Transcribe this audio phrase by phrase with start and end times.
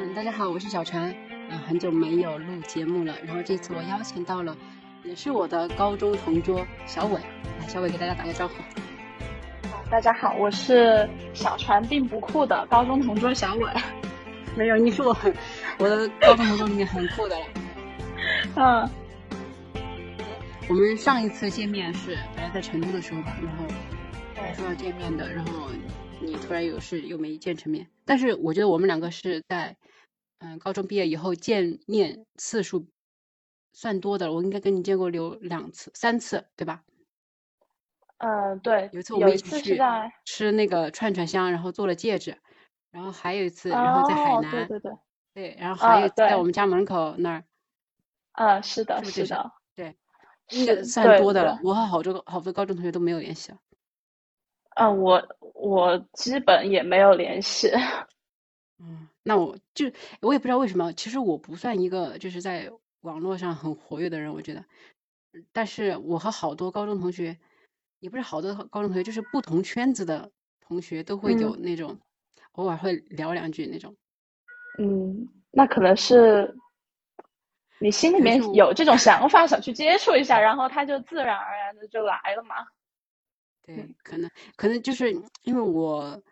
[0.00, 1.12] 嗯，大家好，我是小陈。
[1.50, 4.56] 嗯，很久没有录节目了，然后这次我邀请到了，
[5.02, 7.14] 也是我的高中同桌小伟。
[7.58, 8.54] 来，小伟给大家打个招呼。
[9.90, 13.68] 大家好，我是小船并不酷的高中同桌小伟。
[14.56, 15.34] 没有，你是我很
[15.80, 17.46] 我的高中同桌里面很酷的了。
[18.54, 18.90] 嗯。
[20.68, 23.64] 我们上一次见面是本来在成都的时候吧，然后
[24.54, 25.70] 说要见面的，然后
[26.20, 27.88] 你突然有事又没见成面。
[28.04, 29.74] 但是我觉得我们两个是在。
[30.38, 32.86] 嗯，高中毕业以后见面次数
[33.72, 36.82] 算多的，我应该跟你见过有两次、三次，对吧？
[38.18, 38.88] 嗯，对。
[38.92, 39.80] 有一次我们一起去
[40.24, 42.36] 吃那个串串香，然后做了戒指，
[42.90, 44.92] 然后还有一次，然后在海南，对对对，
[45.34, 47.44] 对，然后还有在我们家门口那儿。
[48.32, 49.96] 嗯，是的，是的，对，
[50.50, 51.58] 应该算多的了。
[51.64, 53.58] 我和好多好多高中同学都没有联系了。
[54.76, 57.70] 嗯，我我基本也没有联系。
[58.78, 59.08] 嗯。
[59.28, 59.92] 那我就
[60.22, 64.64] 我也不知道为什么，其实我不算一个就是在网络上很活跃的人，我觉得，
[65.52, 67.36] 但是我和好多高中同学，
[68.00, 71.98] 也不是好多高中同学，就是不同圈子的同学都会有那种，
[72.52, 73.94] 偶尔会聊两句那种。
[74.78, 76.56] 嗯，那可能是
[77.80, 82.66] 你心里面有这种想法，想去接触一下，然后他就自然而然的就来了嘛。
[83.60, 85.12] 对，可能可能就是
[85.42, 86.22] 因为我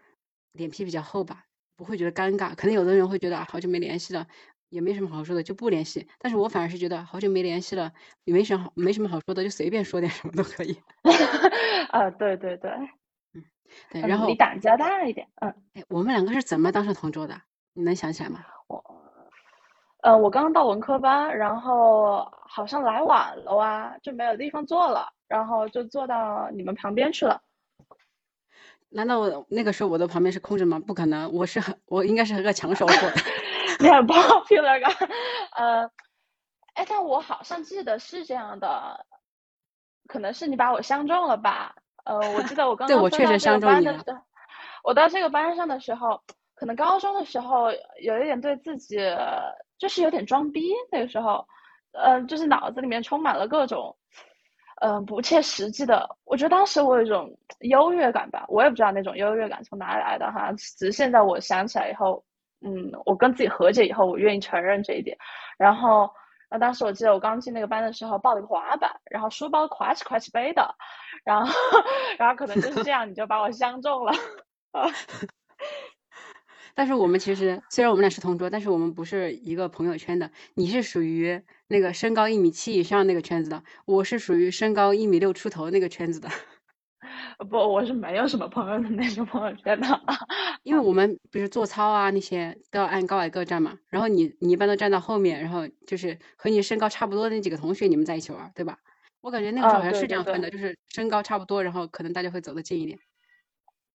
[0.53, 1.45] 脸皮比较厚吧。
[1.77, 4.27] 不会觉得尴尬，可能有的人会觉得好久没联系了，
[4.71, 6.09] 也没什么好说的，就不联系。
[6.19, 7.93] 但是我反而是觉得好久没联系了，
[8.25, 10.81] 也没什么好没什么好说的，就随便说点什么都可以。
[11.91, 12.71] 啊，对对对，
[13.35, 13.45] 嗯，
[13.91, 14.01] 对。
[14.01, 15.55] 然后你胆子要大一点，嗯。
[15.75, 17.41] 哎，我们两个是怎么当上同桌的？
[17.75, 18.41] 你能想起来吗？
[18.69, 18.83] 我，
[20.03, 27.43] 呃，我刚刚到文科班，然后好像来晚了哇，就没有地方坐了，然后就坐到你们旁边去了。
[28.97, 30.81] 难道我那个时候我的旁边是空着吗？
[30.81, 32.95] 不可能，我是很我应该是个抢手货。
[33.79, 35.07] 你很 popular 个，
[35.55, 35.91] 呃，
[36.73, 39.05] 哎，但我好像记得是这样的，
[40.09, 41.75] 可能是你把我相中了吧？
[42.07, 44.03] 呃，我记得我刚刚我确实相中你了。
[44.83, 46.23] 我到这个班上的时候，
[46.55, 47.71] 可能高中的时候
[48.03, 48.97] 有一点对自己
[49.77, 51.47] 就是有点装逼，那个时候，
[51.93, 53.95] 嗯，就是脑子里面充满了各种。
[54.83, 56.09] 嗯，不切实际的。
[56.25, 60.53] 我觉得当时我有一种优越感吧，我也不知道那种优越感从哪里来的哈。
[60.53, 62.23] 只是现在我想起来以后，
[62.61, 65.17] 嗯，我跟自己和解以后，我愿意承认这一点。
[65.59, 66.11] 然后，
[66.51, 70.75] 那当时我记得我刚进那个班的时候，报了一个滑板，然后书包挎起挎起背的，
[71.25, 71.53] 然后，
[72.19, 74.13] 然后可能就是这样，你就把我相中了。
[76.77, 80.31] 但是我们其实虽然我们俩是同桌，但是我们不是一个朋友圈的。
[80.53, 86.29] 你是属于那个身高一米七以上那个圈子的，我是属于身高一米六出头那个圈子的。
[87.49, 89.87] 不，我是没有什么朋友的那种朋友圈的。
[90.65, 98.79] 因为我们比如做操啊那些都要按高矮各站嘛，然后你你一般都站到后面，然后就是和你身高差不多的那几个同学你们在一起玩，对吧？
[99.23, 102.99] 我感觉那个时候好像是这样分的，就是身高差不多，然后可能大家会走得近一点。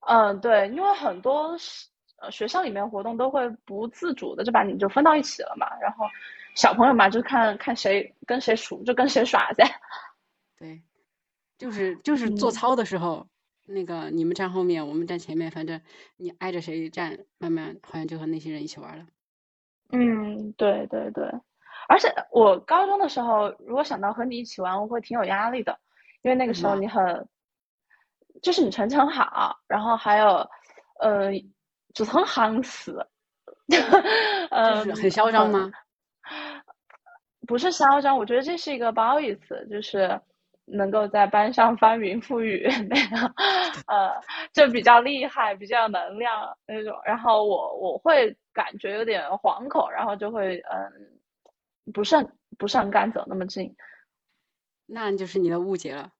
[0.07, 1.90] 嗯，对，因为很多是。
[2.21, 6.05] 呃，学校里面活动都会不自主的就把你就分到一起了嘛，然后
[6.53, 9.65] 小朋友嘛就看看谁跟谁熟就跟谁耍噻。
[10.55, 10.83] 对，
[11.57, 13.27] 就是就是做操的时候，
[13.65, 15.81] 那个你们站后面，我们站前面，反正
[16.15, 19.05] 你挨着谁站，慢慢好像就和那些人一起玩了。
[19.91, 21.25] 嗯，对对对，
[21.89, 25.79] 而且我高中的时候，如果想到和你一起玩，我会挺有压力的，
[26.21, 27.27] 因为那个时候你很，
[28.43, 30.47] 就是你成绩很好，然后还有，
[30.99, 31.31] 呃。
[31.93, 32.95] 就是很夯实，
[34.51, 35.71] 嗯，很嚣张吗？
[37.47, 40.19] 不是嚣张，我觉得这是一个褒义词，就是
[40.65, 43.33] 能够在班上翻云覆雨那样，
[43.87, 44.21] 呃，
[44.53, 46.97] 就比较厉害，比较有能量那种。
[47.03, 53.75] 然后我我会感觉有点惶恐，然后就会嗯，不是很不是很敢走那么近。
[54.85, 56.11] 那就是你的误解了，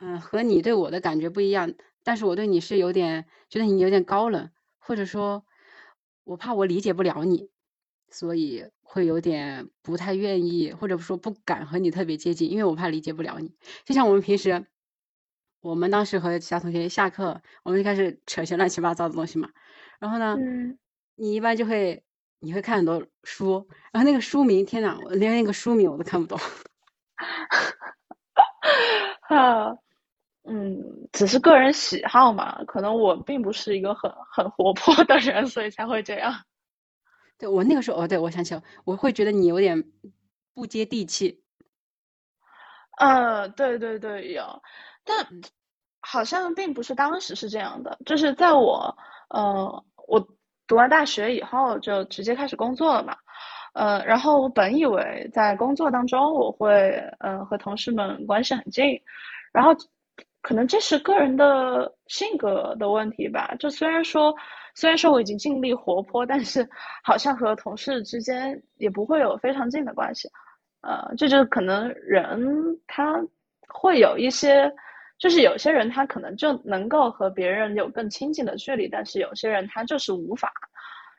[0.00, 1.72] 嗯，和你对我的感觉不一样，
[2.02, 4.50] 但是我对你是有点觉得你有点高冷。
[4.84, 5.44] 或者说，
[6.24, 7.50] 我怕我理解不了你，
[8.10, 13.54] 所以会有点不太愿意，或者说不敢和你特别接近，因为我怕理解不了你。
[13.84, 14.66] 就像我们平时，
[15.60, 19.48] 我们当时和其他同学下课，我们就开始扯些乱七八糟的东西嘛。
[20.00, 20.42] 然后呢，
[21.16, 22.02] 你一般就会
[22.40, 26.38] 你会看很多书，然后那个书名，天呐，连那个书名我都看不懂。
[29.30, 29.76] 啊。
[30.44, 36.34] 嗯，只是个人喜好嘛，可能我并不是一个很很活泼的人，所以才会这样。
[37.38, 39.84] 对我那个时候，哦，对我想起了，我会觉得你有点
[40.54, 41.42] 不接地气。
[42.98, 44.62] 嗯，对对对，有，
[45.04, 45.26] 但
[46.00, 48.94] 好像并不是当时是这样的，就是在我，
[49.30, 50.20] 呃，我
[50.66, 53.16] 读完大学以后就直接开始工作了嘛。
[53.74, 56.90] 呃，然后我本以为在工作当中我会
[57.20, 58.84] 呃和同事们关系很近，
[59.52, 59.74] 然后
[60.42, 63.54] 可能这是个人的性格的问题吧。
[63.58, 64.34] 就虽然说
[64.74, 66.68] 虽然说我已经尽力活泼，但是
[67.02, 70.28] 好像和同事之间也不会有非常近的关系。
[70.82, 73.22] 呃，这就可能人他
[73.68, 74.70] 会有一些，
[75.18, 80.52] 就是有些人他可能就能够和别人有更亲近的距离，但是有些人他就是无法。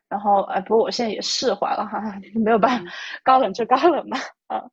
[0.10, 2.00] 然后，哎，不过我现在也释怀了哈，
[2.36, 2.92] 没有办法，
[3.24, 4.18] 高冷就高冷吧，
[4.48, 4.64] 啊。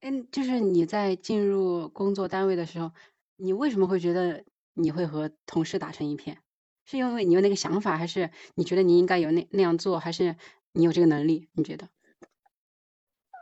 [0.00, 2.90] 嗯，就是你在进入工作单位的时候，
[3.38, 4.44] 你为什么会觉得
[4.74, 6.38] 你会和同事打成一片？
[6.84, 10.36] 是因为你有那个想法，还是你觉得你应该有那那样做，还是
[10.72, 11.48] 你有这个能力？
[11.52, 11.88] 你觉得？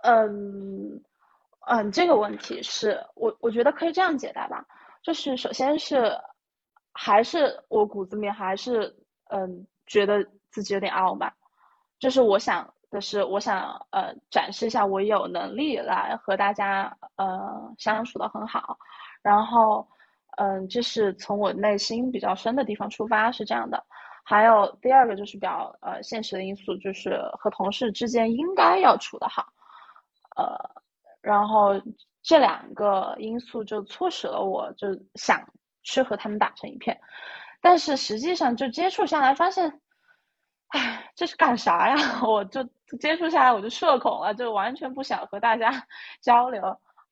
[0.05, 1.03] 嗯
[1.67, 4.65] 嗯，这个问题是我我觉得可以这样解答吧，
[5.03, 6.17] 就是首先是
[6.93, 8.97] 还是我骨子里面还是
[9.31, 10.25] 嗯觉得。
[10.53, 11.31] 自己有点傲慢，
[11.99, 18.79] 就是我想的是，我想呃展示一下我有能力来和大家呃相处的很好，
[19.23, 19.87] 然后
[20.39, 23.83] 嗯这是从我内心比较深的地方出发是这样的。
[24.25, 29.47] 还有第二个就是比较呃现实的因素，就是和同事之间应该要处得好，
[30.37, 30.59] 呃
[31.23, 31.81] 然后
[32.23, 35.41] 这两个因素就促使了我就想
[35.83, 36.99] 去和他们打成一片，
[37.61, 39.81] 但是实际上就接触下来发现。
[40.71, 41.97] 唉，这是干啥呀？
[42.27, 42.63] 我就
[43.01, 45.71] 接触下来我就社恐了，就完全不想和大家
[46.21, 46.61] 交流，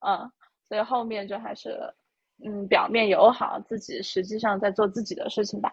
[0.05, 0.29] 嗯，
[0.75, 1.79] 所以后面就还是，
[2.45, 5.73] 嗯，表面友好，自己实际上在做自己的事情吧。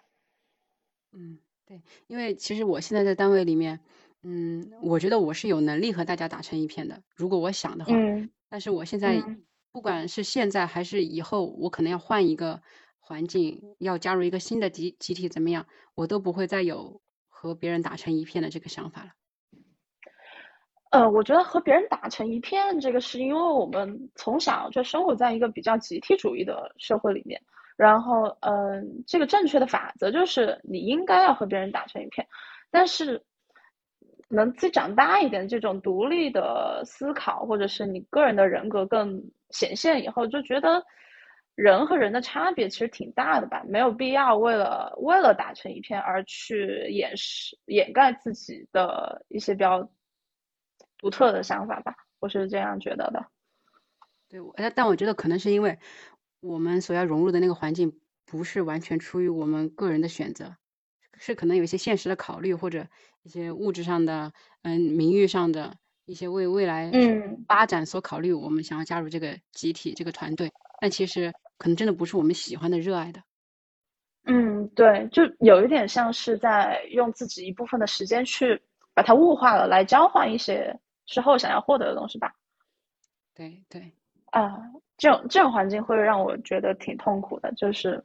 [1.12, 3.80] 嗯，对，因为其实我现在在单位里面，
[4.22, 7.92] 嗯，我觉得我是有能力和大家打成一片的，如果我想的话。
[7.96, 8.30] 嗯。
[8.48, 9.24] 但是我现在，
[9.72, 12.62] 不管是现在还是以后，我可能要换一个
[13.00, 15.66] 环境，要加入一个新的集集体，怎么样，
[15.96, 17.02] 我都不会再有。
[17.28, 19.14] 和别人打成一片的这个想法了，
[20.92, 27.42] 呃，我觉得和别人打成一片，这个是因为我们从小就生活在一个比较集体主义的社会里面，
[27.78, 32.28] 然后，嗯，这个正确的法则就是你应该要和别人打成一片，
[32.70, 33.24] 但是
[34.28, 40.84] 能自己长大一点，这种独立的思考，或者是你个人的人格更显现以后，就觉得。
[41.56, 49.88] 人和人的差别其实挺大的吧，没有必要为了为了打成一片而去掩饰掩盖自己的一些比较
[51.02, 53.26] 独特的想法吧，我是这样觉得的。
[54.30, 55.78] 对，但但我觉得可能是因为
[56.40, 60.56] 我们所要融入的那个环境不是完全出于我们个人的选择，
[61.18, 62.88] 是可能有一些现实的考虑或者
[63.24, 64.32] 一些物质上的、
[64.62, 65.76] 嗯名誉上的
[66.06, 70.52] 一些为未来嗯发展所考虑，我们想要加入这个集体这个团队。
[70.80, 73.22] 但其实可能真的不是我们喜欢的、热爱的。
[74.26, 78.62] 嗯，对，就有一点像是在用自己一部分的时间去
[78.94, 80.80] 把它物化了，来交换一些
[81.12, 82.34] 之后想要获得的东西吧。
[83.36, 83.92] 对对，
[84.32, 84.58] 啊，
[84.98, 88.04] 这种这种环境会让我觉得挺痛苦的，就是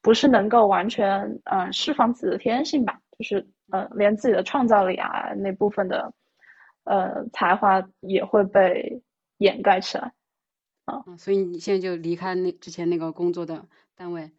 [0.00, 6.12] 不是能够完全嗯释放自己的天性吧，就是嗯连自己的创造力啊那部分的
[6.84, 9.02] 呃才华也会被
[9.36, 10.12] 掩盖起来。
[10.86, 14.32] 嗯，所以你现在就离开那之前那个工作的单位。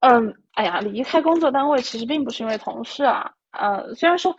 [0.00, 4.36] 嗯，哎呀，离开工作单位其实并不是因为同事啊，呃，虽然说，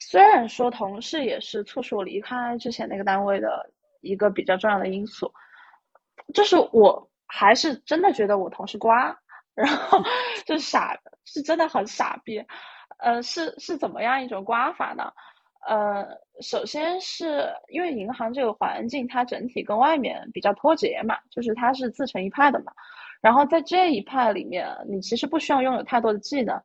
[0.00, 5.32] 虽然说同事也是促使我离开之前那个单位的一个比较重要的因素，
[6.34, 9.16] 就是我还是真的觉得我同事瓜，
[9.54, 10.02] 然后
[10.46, 12.44] 就傻，是真的很傻逼，
[12.98, 15.12] 呃，是是怎么样一种瓜法呢？
[15.68, 16.06] 呃，
[16.40, 22.72] 首先是因为银行这个环境，它整体跟外面比较脱节嘛，就是它是自成一派的嘛。
[23.20, 26.58] 然后在这一派里面，你其实不需要拥有太多的技能，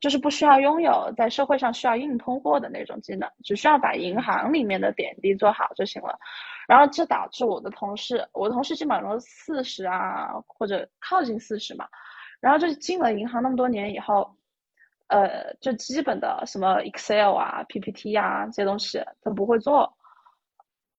[0.00, 6.18] 就是不需要拥有在社会上需要硬通货的那种技能，只需要把银行里面的点滴做好就行了。
[6.68, 11.86] 然后这导致我的同事，我的同事基本上都是四十啊，或者靠近四十嘛。
[12.40, 14.34] 然后就进了银行那么多年以后。
[15.08, 19.96] 呃，就基本的什么 Excel 啊、PPT 啊这些东西都不会做，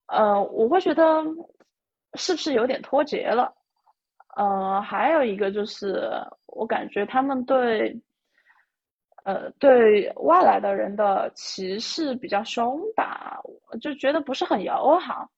[0.05, 1.21] 呃，我会觉得
[2.13, 3.53] 是不是有点脱节了？
[4.37, 6.09] 呃，还有一个就是
[6.45, 7.99] 我感觉他们对，
[9.27, 13.37] 呃，对外来的人的歧视比较凶吧，
[13.81, 15.29] 就觉得不是很友好。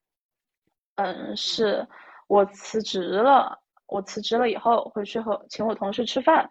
[0.98, 1.84] 嗯，是
[2.28, 6.48] 我辞职了，我辞职了以后回去和请我同事吃饭。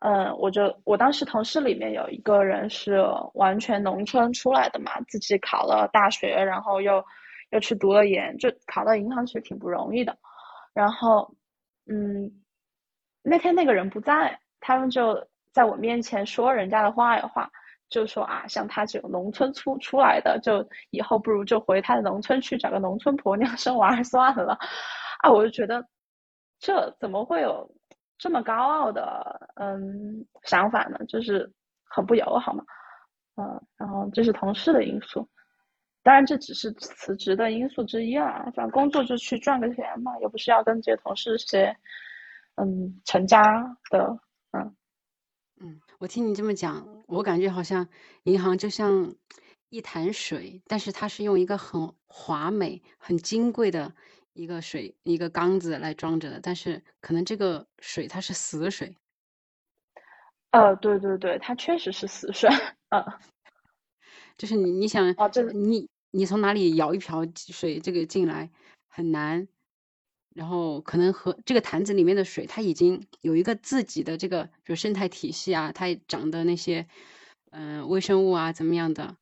[0.00, 3.00] 嗯，我就我当时同事里面有一个人是
[3.34, 7.00] 完全农村出来的嘛，自己考了大学，然后又
[7.50, 10.18] 又去读了研，就考到银行其实挺不容易的。
[10.74, 11.32] 然后，
[11.86, 12.28] 嗯，
[13.22, 15.14] 那天那个人不在，他们就
[15.56, 17.50] 在我面前说人家的坏话，
[17.88, 24.58] 就说啊，像他这种农村出出来的，就以后不如就回他的农村去找个农村婆娘 生娃算了。
[25.20, 25.82] 啊，我就觉得
[26.58, 27.66] 这怎么会有
[28.18, 30.98] 这么高傲的嗯想法呢？
[31.08, 31.50] 就是
[31.86, 32.62] 很不友好嘛。
[33.36, 35.26] 嗯，然后这是同事的因素，
[36.02, 38.42] 当然这只是辞职的因素之一啊。
[38.54, 41.74] 反正工作就去赚个钱嘛，又不是要跟这些同事些
[42.56, 43.42] 嗯成家
[43.90, 44.18] 的。
[44.52, 44.76] 嗯
[45.58, 47.88] 嗯，我听你这么讲，我感觉好像
[48.24, 49.14] 银行就像
[49.70, 53.94] 一潭水，但是它是用一个很华美、很金贵的
[54.34, 58.94] 一个水一个缸子来装着的，但是可能这个水它是死水。
[60.50, 62.50] 呃，对对对，它确实是死水。
[62.90, 63.02] 嗯，
[64.36, 68.50] 就是你你想啊，这你你从哪里舀一瓢水这个进来
[68.88, 69.48] 很难，
[70.36, 76.86] 然后可能和这个坛子里面的水，它已经有一个自己的这个就生态体系啊，它长的那些
[77.50, 79.16] 嗯微生物啊怎么样的？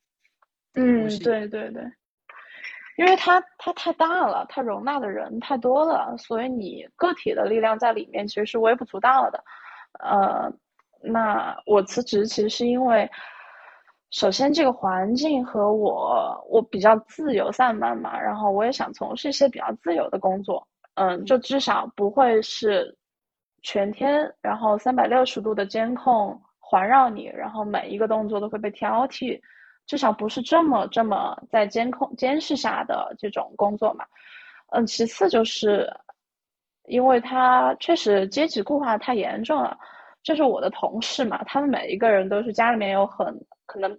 [0.73, 1.83] 嗯，对对对，
[2.97, 9.43] 因为它它太大了，它容纳的人太多了，所以你个体的力量在里面其实是微不足道的。
[9.99, 10.51] 呃，
[11.01, 13.09] 那我辞职其实是因为。
[14.11, 22.95] 首先，这个环境和我，我比较自由散漫嘛，然后我也想从事一些比较自由的工作，嗯，就至少不会是
[23.61, 29.39] 全天，然后三百六十度的监控环绕你，然后每一个动作都会被挑剔，
[29.85, 34.05] 至少不是这么这么在监控监视下的这种工作嘛，
[34.71, 35.89] 嗯，其次就是，
[36.85, 39.77] 因为他确实阶级固化太严重了，
[40.23, 43.33] 就是我的同事嘛，他们每一个人都是家里面有很
[43.65, 43.97] 可能。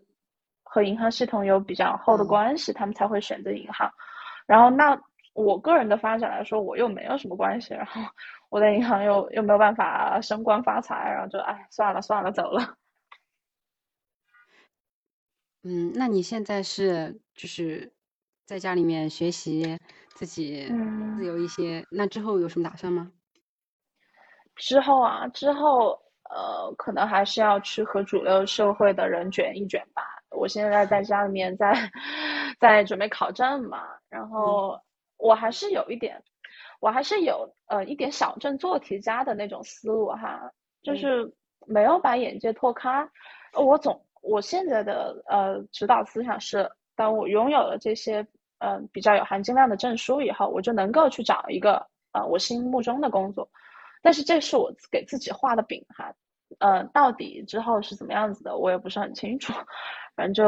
[0.68, 3.90] 和银行系统有比较厚的关系，他们才会选择银行。
[4.46, 5.00] 然后，那
[5.36, 7.74] 我个人的发展来说，我又没有什么关系。
[7.74, 8.00] 然后，
[8.48, 12.76] 我在银行又又没有办法升官发财，然后就哎，算了算了，走了。
[15.62, 17.92] 嗯，那你现在是就是
[18.46, 19.78] 在家里面学习，
[20.14, 20.66] 自己
[21.16, 21.84] 自由一些。
[21.90, 23.12] 那之后有什么打算吗？
[24.54, 25.90] 之后啊，之后
[26.30, 30.02] 呃，可能还是要去和主流社会的人卷一卷吧。
[30.30, 31.72] 我现在在家里面在
[32.60, 34.80] 在准备考证嘛，然后
[35.18, 36.23] 我还是有一点，
[36.80, 40.50] 我还是有呃一点小镇做题家的那种思路哈，
[40.82, 41.32] 就是
[41.66, 43.08] 没有把眼界拓开。
[43.54, 48.26] 我总我现在的呃指导思想是，当我拥有了这些
[48.58, 53.49] 嗯比较有含金量的证书以后，我就能够去找一个呃我心目中的工作。
[54.02, 56.14] 但是这是我给自己画的饼哈，
[56.58, 59.52] 呃，到底之后是怎么样子的，我也不是很清楚。
[60.14, 60.44] 反正就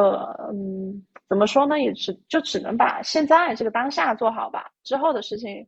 [0.50, 4.70] 嗯，怎么说呢，也只就只能把现在这个当下做好吧。
[4.82, 5.66] 之后的事情，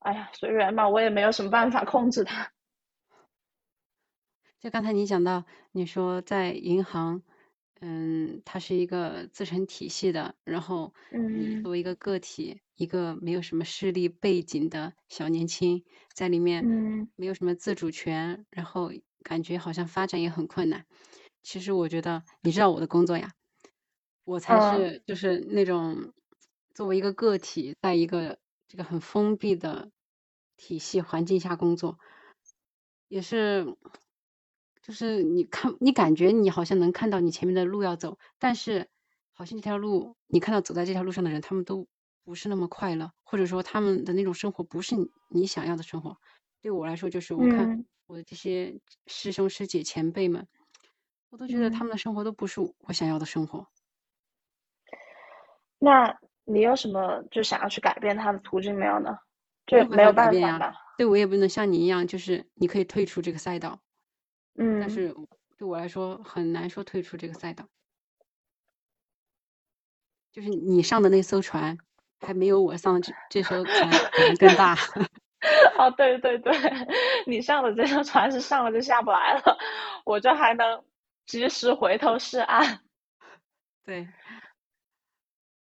[0.00, 2.50] 哎呀，随缘吧，我也没有什么办法控制它。
[4.60, 7.22] 就刚才你讲到，你说在银行，
[7.80, 18.90] 嗯，它是一个自成体系的，然后你作为一个个体，一个没有什么势力背景的小年轻，在里面嗯没有什么自主权，然后
[19.22, 20.86] 感觉好像发展也很困难。
[21.42, 23.32] 其实我觉得，你知道我的工作呀。
[24.24, 26.12] 我才是就是那种
[26.74, 29.90] 作为一个个体，在一个这个很封闭的
[30.58, 31.98] 体系环境下工作，
[33.08, 33.74] 也是
[34.82, 38.88] 就是你看你感觉你好像能看到你前面的路要走，但是
[39.32, 41.86] 好像这条路你看到走在这条路上的人，他们都
[42.22, 44.94] 不是那么快乐，或者说他们的那种生活不是
[45.30, 46.18] 你想要的生活。
[46.60, 50.48] 对我来说，就是我看我的这些师兄师姐前辈们，
[51.28, 53.68] 我都觉得他们的生活都不是我想要的生活。
[55.78, 59.18] 那你有什么就想要去改变他的途径没有呢？
[59.66, 60.74] 这没有办法吧？
[60.96, 63.78] 对我也不能像你一样，就是你可以退出这个赛道，
[64.54, 65.14] 嗯，但是
[65.58, 67.68] 对我来说很难说退出这个赛道。
[70.32, 71.76] 就是你上的那艘船
[72.20, 73.90] 还没有我上这这艘船
[74.38, 74.74] 更大。
[75.78, 76.52] 哦，对对对，
[77.26, 79.56] 你上的这艘船是上了就下不来了，
[80.04, 80.82] 我这还能
[81.26, 82.80] 及时回头是岸。
[83.84, 84.08] 对。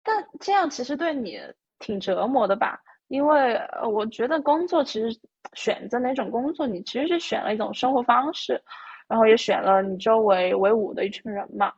[0.06, 1.40] 但这样其实对你
[1.80, 2.80] 挺折磨的吧？
[3.08, 5.20] 因为我觉得工作其实
[5.54, 8.62] 选择哪种工作，你其实是选了一种生活方式，
[9.08, 11.72] 然后也选了你周围为伍的一群人嘛。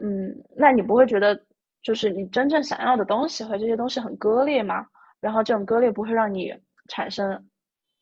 [0.00, 1.38] 嗯，那你不会觉得
[1.82, 4.86] 就是你真正想要的东西和这些东西很割裂吗？
[5.20, 6.54] 然后这种割裂不会让你
[6.88, 7.48] 产生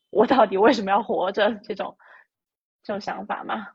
[0.09, 1.97] 我到底为什么要活着这种
[2.83, 3.67] 这种想法吗？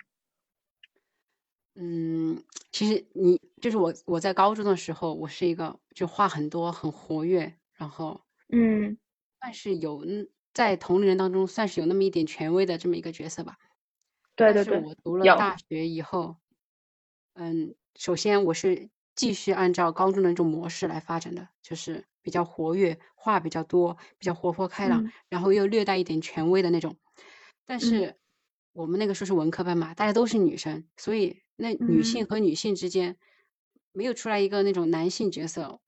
[1.74, 8.98] 嗯，其实你就是我，我在高中的时候，我是一个就话很多、很活跃，然后嗯，
[9.40, 10.04] 算是有
[10.52, 13.56] 在同龄人当中算是有那么一点权威的这么一个角色吧。
[14.36, 14.78] 对对对。
[14.82, 16.36] 我读了大学以后，
[17.34, 25.12] 嗯，首先我是继续按照高中的那种模式来发展的，就是比较活跃，话比较多，比较活泼开朗，嗯。
[25.28, 26.96] 然后又略带一点权威的那种。
[27.66, 28.02] 但嗯。
[28.02, 28.16] 是
[28.72, 32.26] 我们那个时候是文科班嘛，大家都是女生，所以那女性嗯。
[32.26, 33.16] 和女性之间
[33.92, 35.80] 没有出来一个那种男性角色，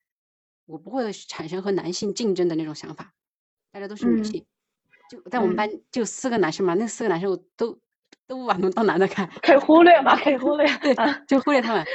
[0.65, 3.13] 我不会产生和男性竞争的那种想法，
[3.71, 4.45] 大家都是女嗯性。
[5.09, 5.57] 就在我们嗯。
[5.57, 7.79] 班就四个男生嘛，那四个男生我都
[8.27, 10.65] 都不把他们当男的看，可以忽略嘛，可以忽略。
[10.77, 11.85] 对啊，就忽略他们。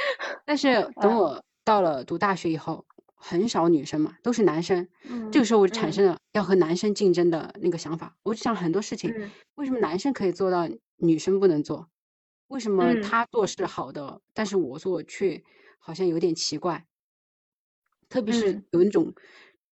[0.45, 2.85] 但是 等啊我到了读大学以后，
[3.15, 4.87] 很少女生嘛，都是男生。
[5.31, 8.15] 这个嗯时候我就产嗯生了要和男生竞争的那个想法。
[8.23, 11.87] 我就想很多事情，嗯为什么男生可以做到，女生不能做？
[12.47, 15.41] 为什么嗯他做是好的，但是我做却
[15.79, 16.85] 好像有点奇怪？
[18.09, 19.13] 特别是嗯有一种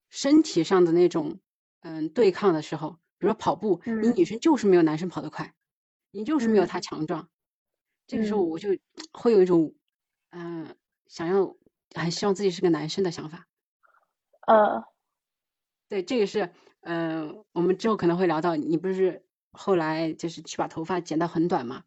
[0.09, 1.39] 身体上的那种
[1.81, 5.53] 嗯对抗的时候，比如说跑步，你嗯女生就是没有男生跑得快，
[6.13, 6.67] 你就是没有嗯。
[6.67, 7.29] 他强壮。
[8.07, 8.45] 这个时候嗯。
[8.45, 8.69] 我就
[9.13, 9.73] 会有一种
[10.31, 10.75] 嗯、
[11.07, 11.55] 想要
[11.95, 13.45] 很希望自己是个男生的想法。
[14.47, 14.89] 呃。
[15.91, 16.51] 对，这个是，
[16.81, 21.83] 嗯、我们之后可能会聊到，你不是后来就是去把头发剪到很短嘛，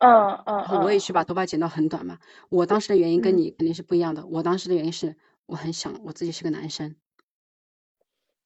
[0.00, 0.08] 嗯
[0.46, 1.12] 嗯然后我也嗯去。
[1.12, 2.18] 把头发剪到很短嘛。
[2.50, 3.38] 我当时的原因跟嗯。
[3.38, 6.94] 你肯定是不一样的，我当时的原因是我很想我自己是个男生，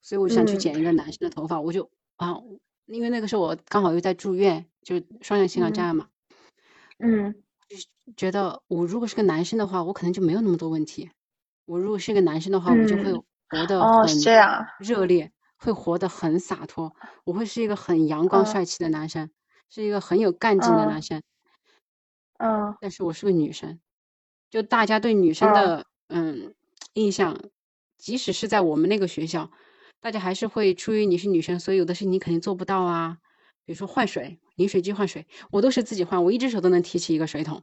[0.02, 0.58] 所以我就想去嗯。
[0.58, 2.34] 剪一个男生的头发，我就啊，
[2.86, 6.08] 因为那个时候我刚好又在住院，就是双向情感障嗯碍嘛，
[6.98, 7.34] 嗯
[7.68, 11.10] 就觉得我如果是个男生的话，我可能就没有那么多问题。
[11.64, 14.14] 我如果是个男生的话，我就会嗯，活得很。
[14.78, 16.94] 热烈，会活得很洒脱。
[17.24, 19.30] 我会是一个很阳光嗯帅气的男生，
[19.70, 21.22] 是一个很有干劲的嗯男生。
[22.36, 23.80] 嗯但是我是个女生，
[24.50, 26.54] 就大家对女生嗯的嗯
[26.92, 27.40] 印象，
[27.96, 29.50] 即使是在我们那个学校，
[30.04, 33.16] 大家还是会出于你是女生，所以有的事情你肯定做不到啊。
[33.64, 37.62] 比如说换水，饮水机换水，我都是自己换，我一只手都能提起一个水桶。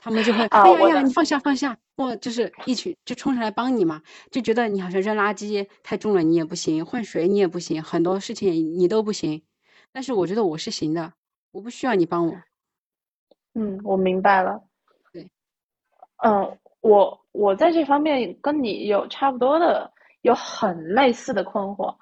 [0.00, 9.40] 他们就会，啊，哎呀呀，你放下放下，我就是一起就冲上来帮你嘛，就觉得你好像扔垃圾太重了，你也不行，换水你也不行，很多事情你都不行。
[9.92, 11.12] 但是我觉得我是行的，
[11.52, 12.34] 我不需要你帮我。
[13.54, 14.60] 嗯，我明白了。
[15.12, 15.30] 对，
[16.24, 21.94] 嗯，我我在这方面跟你有差不多的，有很类似的困惑。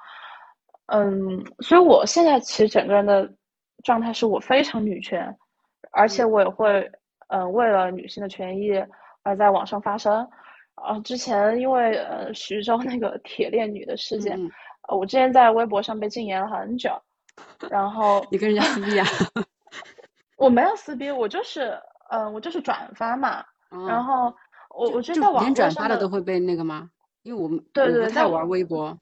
[0.87, 3.31] 嗯，所以我现在其实整个人的
[3.85, 5.37] 状态是我非常女权，
[5.93, 6.91] 而且嗯我也会，
[7.29, 8.71] 嗯，为了女性的权益
[9.23, 10.27] 而在网上发声。
[10.77, 14.39] 呃，之前因为呃徐州那个铁链女的事件，
[14.89, 16.91] 呃，我之前在微博上被禁言了很久，
[17.69, 19.07] 然后 你跟人家撕逼啊？
[20.39, 21.77] 我没有撕逼，我就是，
[22.11, 23.45] 嗯、我就是转发嘛，
[23.89, 24.35] 然哦，后
[24.71, 26.89] 我我觉得在网上连转发的都会被那个吗？
[27.23, 28.97] 因为我们对对，在玩微博。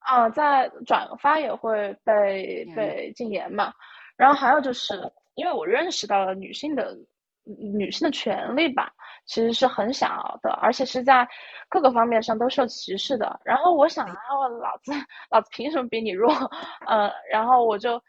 [0.00, 3.72] 啊，在转发也会被，被禁言嘛。
[4.16, 4.94] 然后还有就是，
[5.34, 6.96] 因为我认识到了女性的
[7.44, 8.92] 女性的权利吧，
[9.26, 11.28] 其实是很小的，而且是在
[11.68, 13.40] 各个方面上都受歧视的。
[13.44, 14.92] 然后我想，啊，我老子
[15.30, 16.32] 老子凭什么比你弱？
[16.88, 18.00] 嗯， 然后我就。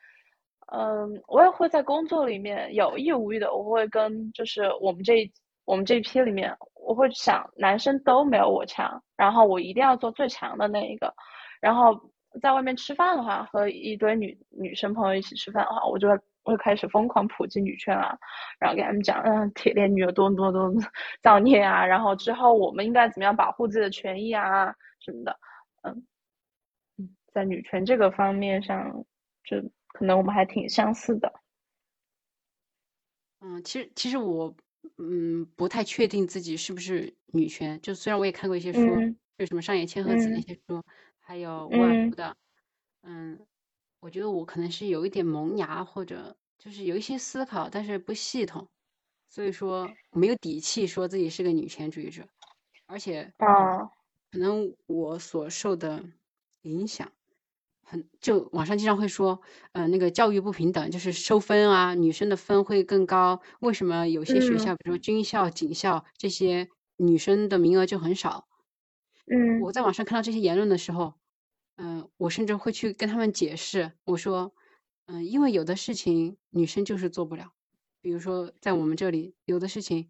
[0.69, 5.31] 嗯，我也会在工作里面有意无意的，我会跟就是我们这一
[5.67, 11.13] 我们这一批里面，我会想男生都没有我强，然后我一定要做最强的那一个。
[11.59, 11.93] 然后
[12.41, 18.17] 在外面吃饭的话，和一堆女女生朋友一起吃饭的话，我就会会开始疯狂普及女权啊，
[18.59, 20.81] 然后给他们讲，嗯，铁链女有多么多么多么
[21.21, 25.37] 造孽啊，然后之后我们应该怎么样保护自己的权益啊什么的，
[25.81, 26.07] 嗯
[26.97, 29.03] 嗯，在女权这个方面上，
[29.43, 29.57] 就
[29.89, 31.33] 可能我们还挺相似的。
[33.41, 34.55] 嗯，其实其实我
[34.97, 40.83] 嗯不太确定自己是不是女权，就虽然我也看过一些书，嗯就什么上野千鹤子那嗯些书，
[41.19, 42.35] 还有沃尔夫嗯的，
[43.03, 43.45] 嗯，
[43.99, 48.67] 我觉得我可能是有一点萌芽，或者就是有一些思考，但是不系统，
[49.29, 52.27] 所以说没有底气说自己是个女权主义者，
[52.87, 53.91] 而且啊
[54.31, 56.03] 可能我所受的
[56.63, 57.11] 影响。
[57.89, 59.39] 很就网上经常会说，
[59.71, 63.41] 呃，那个教育不平等，就是收分啊，女生的分会更高。
[63.61, 68.45] 为什么有些学嗯校，比如说军校、警校这些女生的名额就很少？
[69.31, 71.13] 嗯我在网上看到这些言论的时候，
[71.77, 74.53] 嗯、我甚至会去跟他们解释，我说，
[75.05, 77.53] 嗯、因为有的事情女生就是做不了，
[78.01, 80.09] 比如说在我们这里，有的事情，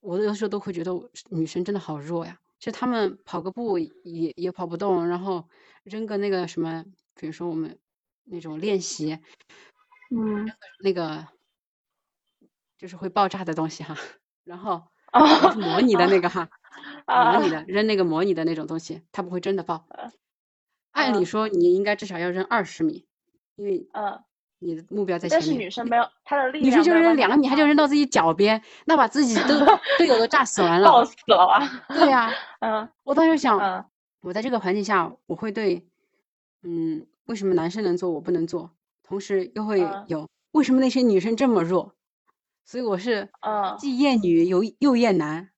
[0.00, 0.92] 我有的时候都会觉得
[1.28, 2.40] 女生真的好弱呀。
[2.60, 5.48] 就他们跑个步也也跑不动，然后
[5.82, 7.78] 扔个那个什么，比如说我们
[8.24, 9.18] 那种练习，
[10.10, 10.46] 嗯
[10.84, 11.26] 那个
[12.78, 13.96] 就是会爆炸的东西哈，
[14.44, 14.82] 然后
[15.58, 16.48] 模拟的那个哈，
[17.06, 19.86] 啊模拟的扔那个模拟的那种东西，它不会真的爆。
[20.92, 23.06] 按理啊说你应该至少要扔二十米，
[23.56, 24.22] 因为嗯
[24.60, 25.52] 你的目标在前但是。
[25.52, 29.58] 女生没有她的力量，女生就扔两个米，她就扔到到自己脚边，那把自己都
[29.98, 30.88] 队友都炸死完了。
[30.88, 31.60] 爆死了啊！
[31.88, 33.84] 对呀、 嗯我当时想，嗯
[34.20, 35.84] 我在这个环境下，我会对，
[36.62, 38.70] 嗯，为什么男生能做我不能做？
[39.02, 41.94] 同时又会嗯有为什么那些女生这么弱？
[42.64, 45.48] 所以我是嗯既厌女又又厌男。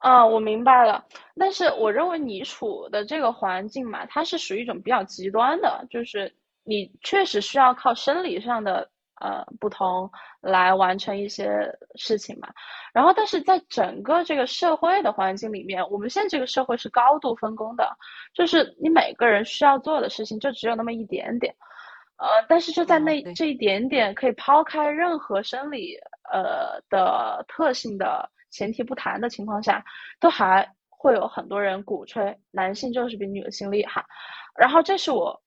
[0.00, 1.04] 嗯，我明白了。
[1.36, 6.32] 但是我认为你处的这个环境嘛，它是属于一种比较极端的，就是
[6.66, 11.48] 你确实需要靠生理上的呃不同来完成一些
[11.94, 12.48] 事情嘛。
[12.92, 17.96] 然后，但是在整个这个社会的环境里面，我们现在这个社会是高度分工的，
[18.34, 21.54] 就是你每个人需要做的事情就只有那么一点点。
[22.18, 25.94] 呃，但是就在那这一点点可以抛开任何生理
[26.32, 29.84] 呃的特性的前提不谈的情况下，
[30.18, 34.02] 都还会有很多人鼓吹男性就是比女性厉害，
[34.58, 35.38] 然后这是我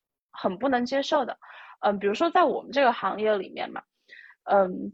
[0.42, 1.38] 很不能接受的。
[1.82, 3.82] 嗯，比如说在我们这个行业里面嘛，
[4.44, 4.92] 嗯，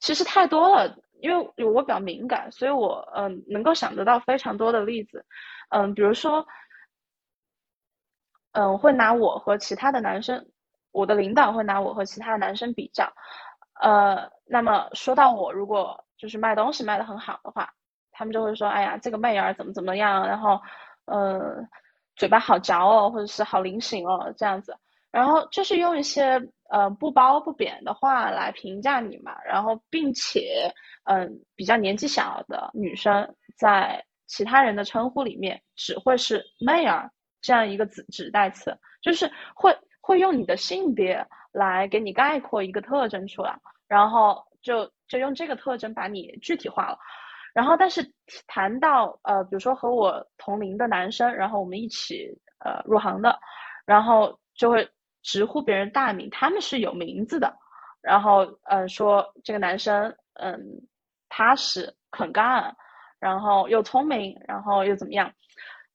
[0.00, 5.24] 其实太多了，因为我比较敏感，所以我嗯能够想得到非常多的例子。
[5.70, 6.46] 嗯，比如说，
[8.52, 10.46] 嗯，会拿我和其他的男生，
[10.92, 13.12] 我的领导会拿我和其他的男生比较。
[13.80, 17.68] 呃，那么说到我如果就是卖东西卖得很好的话，
[18.12, 20.60] 他们就会说，哎呀，这个妹儿怎么怎么样，然后，
[21.06, 21.56] 呃，
[22.16, 24.76] 嘴巴好嚼哦，或者是好灵醒哦，这样子。
[25.10, 30.72] 然后就是用一些呃不褒不贬的话来评价你嘛，然后并且
[31.04, 37.10] 嗯、比较年纪小的女生在其他人的称呼里面只会是妹儿
[37.42, 43.54] 这样一个指指代词，就是会会用你的性别来给你概括一个特征出来，
[43.86, 46.98] 然后就就用这个特征把你具体化了。
[47.54, 48.12] 然后但是
[48.46, 53.38] 谈到呃比如说和我同龄的男生，然后我们一起呃入行的，
[53.86, 54.86] 然后就会。
[55.26, 57.50] 直呼别人大名，他们是有名字的。
[58.02, 60.60] 然后，嗯，说这个男生，嗯，
[61.30, 62.76] 踏实肯干，
[63.18, 65.32] 然后又聪明，然后又怎么样？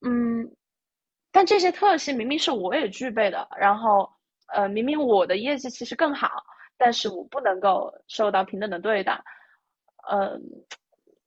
[0.02, 0.50] 嗯，
[1.32, 4.12] 但这些特性明明是我也具备的，然后，
[4.48, 6.44] 呃，明明我的业绩其实更好，
[6.76, 9.24] 但是我不能够受到平等的对待，
[10.10, 10.42] 嗯，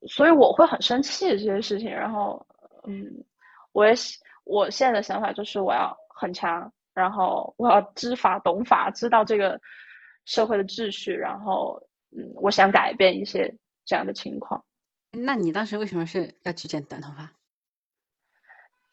[0.06, 1.90] 所以我会很生气这些事情。
[1.90, 2.44] 然后，
[2.86, 3.24] 嗯，
[3.72, 3.94] 我也
[4.44, 6.72] 我现在的想法就是我要很强。
[6.94, 9.58] 然后我要知法懂法，知道这个
[10.26, 13.50] 社会的秩序，然后嗯，我想改变一些
[13.86, 14.62] 这样的情况。
[15.10, 17.32] 那你当时为什么是要去剪短头发？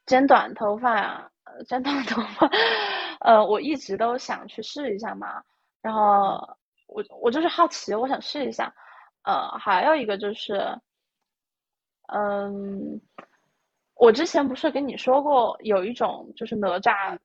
[0.05, 2.49] 剪短头发呀、啊，剪短头发，
[3.19, 5.43] 呃，我一直都想去试一下嘛。
[5.81, 6.39] 然后
[6.87, 8.73] 我我就是好奇，我想试一下。
[9.23, 10.53] 呃，还有一个就是，
[12.13, 12.99] 嗯，
[13.95, 17.17] 我之前不是跟你说过有一种就是哪吒。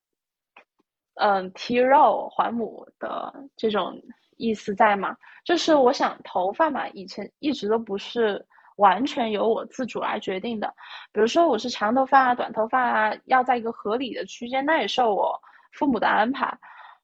[1.16, 4.02] 嗯，剔肉还母的这种
[4.36, 5.16] 意思在吗？
[5.44, 8.44] 就是我想头发嘛，以前一直都不是
[8.78, 10.66] 完全由我自主来决定的。
[11.12, 15.40] 比如说我是长头发啊、短头发啊，要在一个合理的区间内受我
[15.74, 16.52] 父母的安排。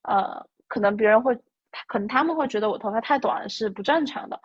[0.03, 1.33] 呃，可能别人会，
[1.87, 4.41] 可能他们会觉得我头发太短是不正常的。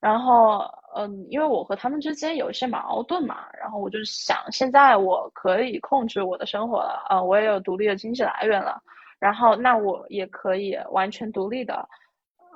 [0.00, 0.60] 然后，
[0.96, 8.82] 嗯，因为我和他们之间有一些矛盾嘛，然后我就想，现在我可以控制我的生活了，啊、呃，我也有独立的经济来源了。
[9.18, 11.86] 然后，那我也可以完全独立的，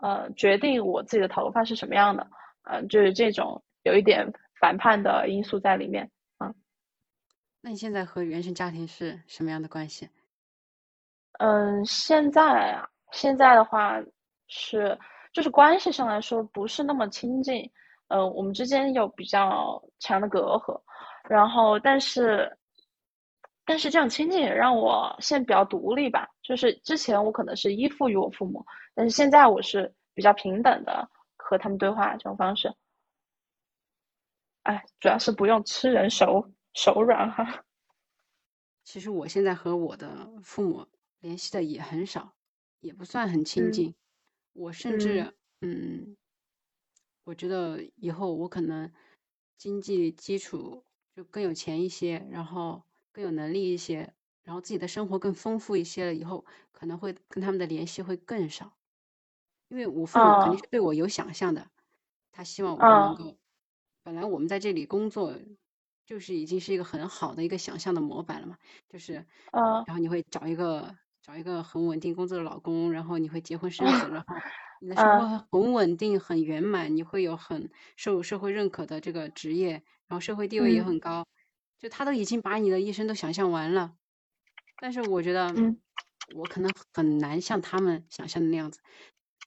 [0.00, 2.26] 呃，决定我自己的头发是什么样的，
[2.62, 4.26] 嗯、呃，就是这种有一点
[4.58, 6.54] 反叛的因素在里面，嗯。
[7.60, 10.08] 那你现在和原生家庭是什么样的关系？
[11.38, 14.00] 嗯，现在啊，现在的话
[14.48, 14.98] 是，
[15.34, 17.70] 就是关系上来说不是那么亲近，
[18.08, 20.80] 呃，我们之间有比较强的隔阂，
[21.28, 22.50] 然后但是。
[23.66, 28.62] 但是这样亲近也让我现在比较独立吧，就是之前我可能是依附于我父母，
[28.94, 32.70] 但是现在我是比较平等的和他们对话这种方式。
[34.64, 37.64] 哎，主要是不用吃人手手软哈。
[38.82, 40.86] 其实我现在和我的父母
[41.20, 42.34] 联系的也很少，
[42.80, 43.88] 也不算很亲近。
[43.88, 43.94] 嗯、
[44.54, 45.20] 我甚至
[45.60, 46.16] 嗯，嗯，
[47.24, 48.90] 我觉得以后我可能
[49.58, 50.82] 经济基础
[51.14, 52.82] 就更有钱一些，然后。
[53.14, 54.12] 更有能力一些，
[54.42, 58.76] 然后自己的生活更丰富一些了，以后可能会跟他们的联系会更少，
[59.68, 61.70] 因为我父母肯定是对我有想象的，哦、
[62.32, 63.38] 他希望我能够，哦、
[64.02, 65.38] 本来我们在这里工作
[66.04, 70.92] 就是已经是一个很好的一个想象的模板了嘛，就是，嗯、然后你会找一个
[71.24, 74.34] 找一个很稳定工作的老公，然后你会结婚生子， 然后
[74.80, 79.70] 你的生活很稳定很圆满，你会有很受社会认可的这个职业，
[80.06, 81.22] 然后社会地位也很高。
[81.22, 81.26] 嗯
[81.76, 83.92] 就他都已经把你的一生都想象完了，
[84.80, 85.76] 但是我觉得，嗯，
[86.34, 88.80] 我可能很难像他们想象的那样子，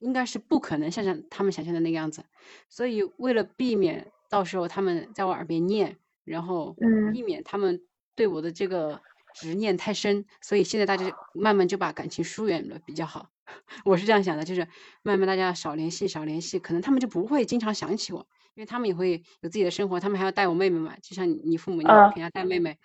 [0.02, 2.24] 应该是不可能像像他们想象的那个样子。
[2.70, 6.76] 所以为了避免到时候他们在我耳边念，然后
[7.12, 7.82] 避免他们
[8.14, 9.02] 对我的这个
[9.40, 13.30] 执念太深，所以现在大家慢慢就把感情疏远了比较好。
[13.86, 14.68] 我是这样想的，就是
[15.04, 22.78] 慢慢大家少联系，少联系，可能他们就不会经常想起我，因为他们也会有自己的生活，他们还要带我妹妹嘛，就像你父母，你平常带妹妹，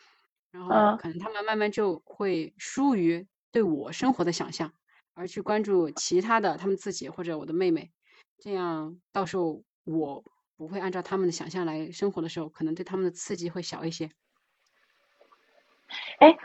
[0.53, 4.73] 然后可能他们慢慢就会疏于对我生活的想象，
[5.15, 7.91] 而去关注其他的他们自己或者我的妹妹，
[8.39, 10.23] 这样到时候我
[10.57, 14.11] 不会按照他们的想象来生活的时候，可能对他们的刺激会小一些。
[16.19, 16.37] 哎。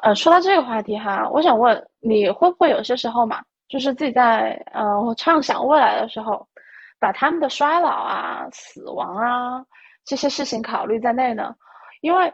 [0.00, 6.46] 呃，说到这个话题哈，我想问你会不会有些时候嘛，就是自己在呃畅想未来的时候，
[7.00, 9.64] 把他们的衰老啊、死亡啊
[10.04, 11.52] 这些事情考虑在内呢？
[12.00, 12.32] 因为。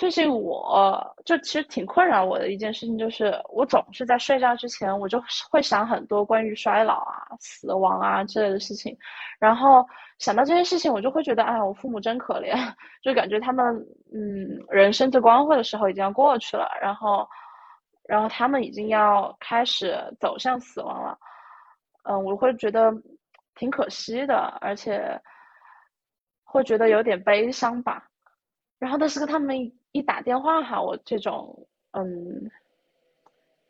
[0.00, 8.96] 最近我就其实挺困扰我的一件事情，就是我总是在睡觉之前，我就会想很多关于衰老啊、死亡啊之类的事情，
[9.38, 9.86] 然后
[10.18, 12.54] 想到这些事情，我就会觉得，哎呀，我父母真可怜，
[13.04, 13.76] 就感觉他们，
[14.10, 17.28] 嗯，人生最光辉的时候已经要过去了，然后，
[18.08, 21.18] 然后他们已经要开始走向死亡了，
[22.04, 22.90] 嗯，我会觉得
[23.54, 25.20] 挺可惜的，而且
[26.42, 28.02] 会觉得有点悲伤吧，
[28.78, 29.70] 然后但是跟他们。
[29.92, 32.50] 一打电话哈，我这种嗯，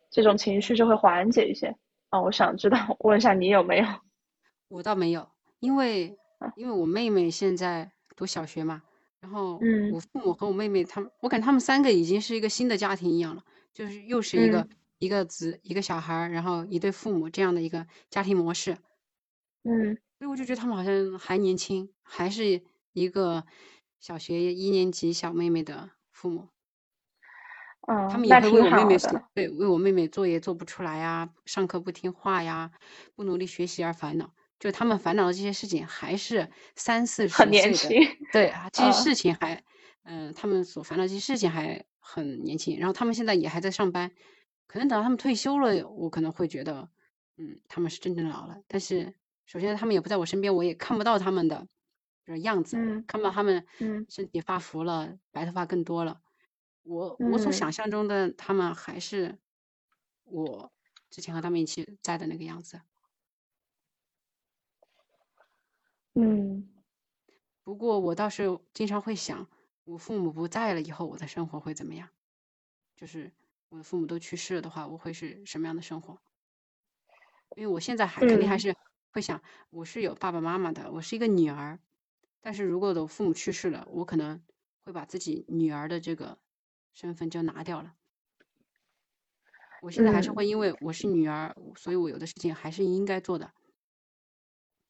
[0.09, 1.75] 这种情绪就会缓解一些
[2.09, 2.21] 啊。
[2.21, 3.85] 我想知道，问一下你有没有？
[4.69, 5.27] 我倒没有，
[5.59, 6.15] 因为
[6.55, 8.83] 因为我妹妹现在读小学嘛，
[9.19, 9.59] 然后
[9.93, 14.67] 我父母和我妹妹他们，我感觉他们三个已经是一个新的家庭一样了，就是又是一个
[14.99, 18.77] 一个子一个小孩，然后一对父母这样的一个家庭模式。
[19.63, 22.61] 嗯，所以我就觉得他们好像还年轻，还是
[22.93, 23.43] 一个
[23.99, 25.89] 小学一年级小妹妹的。
[26.21, 26.47] 父母，
[27.87, 28.97] 嗯，他们也会为我妹妹
[29.33, 32.71] 对为我妹妹作业做不出来呀，上课不听话呀，
[33.15, 34.31] 不努力学习而烦恼。
[34.59, 39.63] 就他们烦恼的这些事情，还是三四十岁的，对这些事情还，
[40.03, 42.77] 嗯，他们所烦恼这些事情还很年轻。
[42.77, 44.11] 然后他们现在也还在上班，
[44.67, 46.87] 可能等到他们退休了，我可能会觉得，
[47.37, 48.61] 嗯，他们是真正的老了。
[48.67, 49.15] 但是
[49.47, 51.67] 首先他们也不在我身边，我也看不到他们的。
[52.25, 53.65] 就是样子，看到他们
[54.09, 56.21] 身体发福了，白头发更多了。
[56.83, 59.37] 我我所想象中的他们还是
[60.23, 60.71] 我
[61.09, 62.81] 之前和他们一起在的那个样子。
[66.13, 66.69] 嗯，
[67.63, 69.47] 不过我倒是经常会想，
[69.83, 72.09] 我父母不在了以后，我的生活会怎么样？
[72.95, 73.31] 就是
[73.69, 76.19] 我的父母都去世了的话，我会是什么样的生活？
[77.55, 78.75] 因为我现在还肯定还是
[79.11, 81.79] 会想，我是有爸爸妈妈的，我是一个女儿。
[82.41, 84.41] 但是如果我父母去世了，我可能
[84.83, 86.39] 会把自己女儿的这个
[86.93, 87.93] 身份就拿掉了。
[89.79, 93.51] 我现在还是会因为我是女儿，所以我有的事情还是应该做的。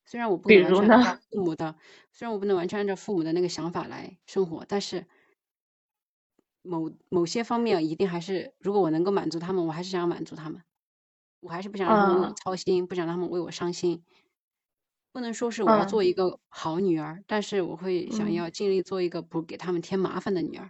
[0.06, 1.76] 虽然我不能完全按照父母的，
[2.12, 5.06] 虽然我不能完全按照父母的那个想法来生活，但是
[6.64, 10.62] 某某些方面一定还是，如果我能够满足他们，我还是想要满足他们。
[11.40, 14.04] 我还是不想让他们操心，不想让他们为我伤心。
[15.14, 20.70] 不能说是我要做一个好女儿，但是我会想要尽力做一个不给他们添麻烦的女儿。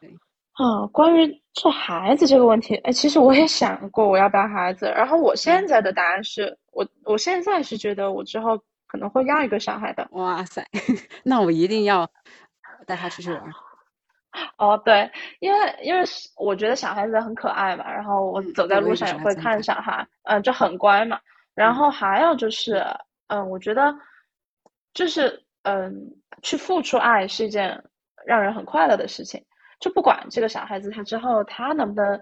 [0.00, 0.10] 对，
[0.54, 10.08] 啊，关于做孩子这个问题，哎，其实我也想过我要不要孩子，然后我现在的答案是我，我现在是觉得我之后可能会要一个小孩的。
[10.10, 10.66] 哇塞，
[11.22, 12.10] 那我一定要
[12.84, 13.42] 带他出去玩。
[14.58, 16.02] 哦，对，因为因为
[16.36, 21.20] 我觉得小孩子很可爱嘛，然后我走在路上也会看小孩，嗯，就很乖嘛。
[21.54, 22.84] 然后还有就是。
[23.32, 23.94] 嗯，我觉得
[24.92, 25.90] 就是嗯，
[26.42, 27.82] 去付出爱是一件
[28.26, 29.42] 让人很快乐的事情。
[29.80, 32.20] 就不管这个小孩子他之后他能不能，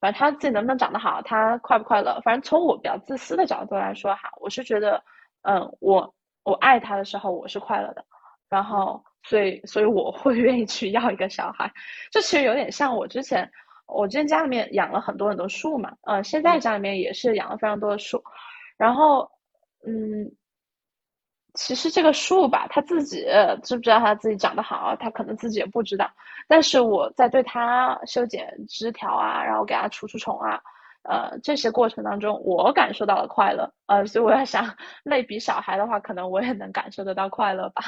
[0.00, 2.20] 反正他自己能不能长得好，他快不快乐。
[2.24, 5.00] 反正从我比较自私的角度来说哈，我是觉得，
[5.42, 8.04] 嗯，我我爱他的时候我是快乐的，
[8.48, 11.72] 然后所以所以我会愿意去要一个小孩。
[12.10, 13.48] 这其实有点像我之前，
[13.86, 18.20] 我之前家里面养了很多很多树嘛，嗯，现在家里面也是养了非常多的树，
[18.76, 19.30] 然后
[19.86, 20.28] 嗯。
[21.54, 23.24] 其实这个树吧，它自己
[23.64, 26.08] 知不知道它自己长得好，它可能自己也不知道。
[26.46, 30.60] 但是我在对它修剪枝条啊，然后给它除除虫啊，
[31.02, 33.72] 呃，这些过程当中，我感受到了快乐。
[33.86, 37.82] 呃，所以我在想，类比小孩的话，可能我也能感受得到快乐吧。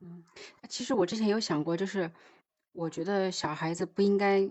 [0.00, 0.22] 嗯，
[0.68, 2.12] 其实我之前有想过，就是
[2.72, 4.48] 我觉得小孩子不应该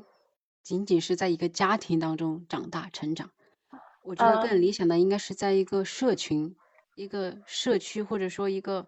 [0.63, 3.29] 仅仅是在一个家庭当中长大成长，
[4.03, 6.55] 我觉得更理想的应该是在一个社群。
[6.95, 8.87] 一个社区或者说一个，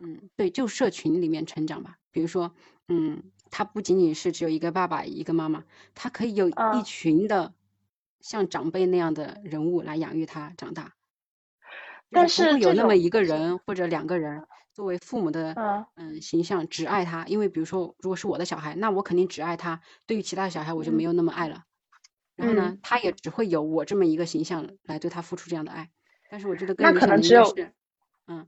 [0.00, 1.98] 嗯，对，就社群里面成长吧。
[2.10, 2.54] 比如说，
[2.88, 7.54] 嗯，他不仅仅是只有一个爸爸一个妈妈，他可以有一群的
[8.20, 10.94] 像长辈那样的人物来养育他长大。
[12.10, 17.26] 但是有那么么一个人或者两个人作为父母的嗯嗯形象，只爱他。
[17.26, 19.80] 因为比如说，如果是我的小孩，那我肯定只爱他。
[20.06, 21.64] 对于其他的小孩，我就没有那么爱了。
[22.36, 25.90] 然后呢，他也只会有我这么一个形象来对他付出这样的爱。
[26.30, 27.42] 但是我觉得更那可能只有
[28.26, 28.46] 嗯，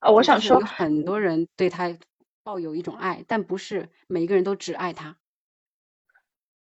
[0.00, 1.96] 呃，我想说有很多人对他
[2.42, 5.16] 抱有一种爱，但不是每一个人都只爱他。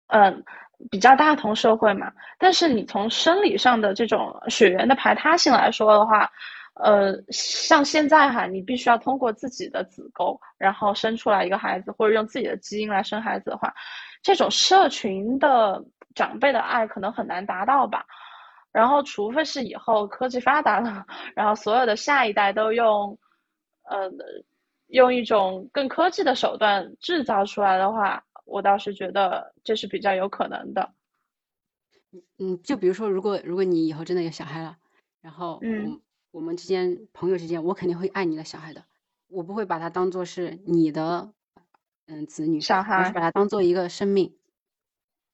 [0.08, 0.44] 嗯，
[0.90, 2.12] 比较大同社会嘛。
[2.38, 6.32] 但是你从生理上的这种血缘的排他性来说的话，
[6.76, 13.74] 呃，像现在哈，你必须要通过自己的子宫，然后生出来一个孩子，或者用自己的基因来生孩子的话，
[14.22, 15.84] 这种社群的
[16.16, 18.06] 长辈的爱可能很难达到吧。
[18.78, 21.04] 然后，除非是以后科技发达了，
[21.36, 23.18] 然后所有的下一代都用，
[23.90, 24.08] 呃，
[24.90, 30.94] 用一种更科技的手段制造出来的话，我倒是觉得这是比较有可能的。
[32.38, 34.78] 嗯，就比如说，如果如果你以后真的有小孩了，
[35.22, 36.00] 然后嗯。
[36.32, 38.84] 我们之间朋友之间，我肯定会爱你的小孩的，
[39.28, 41.34] 我不会把他当做是你的，
[42.06, 44.38] 嗯，子女，小孩，我是把他当做一个生命。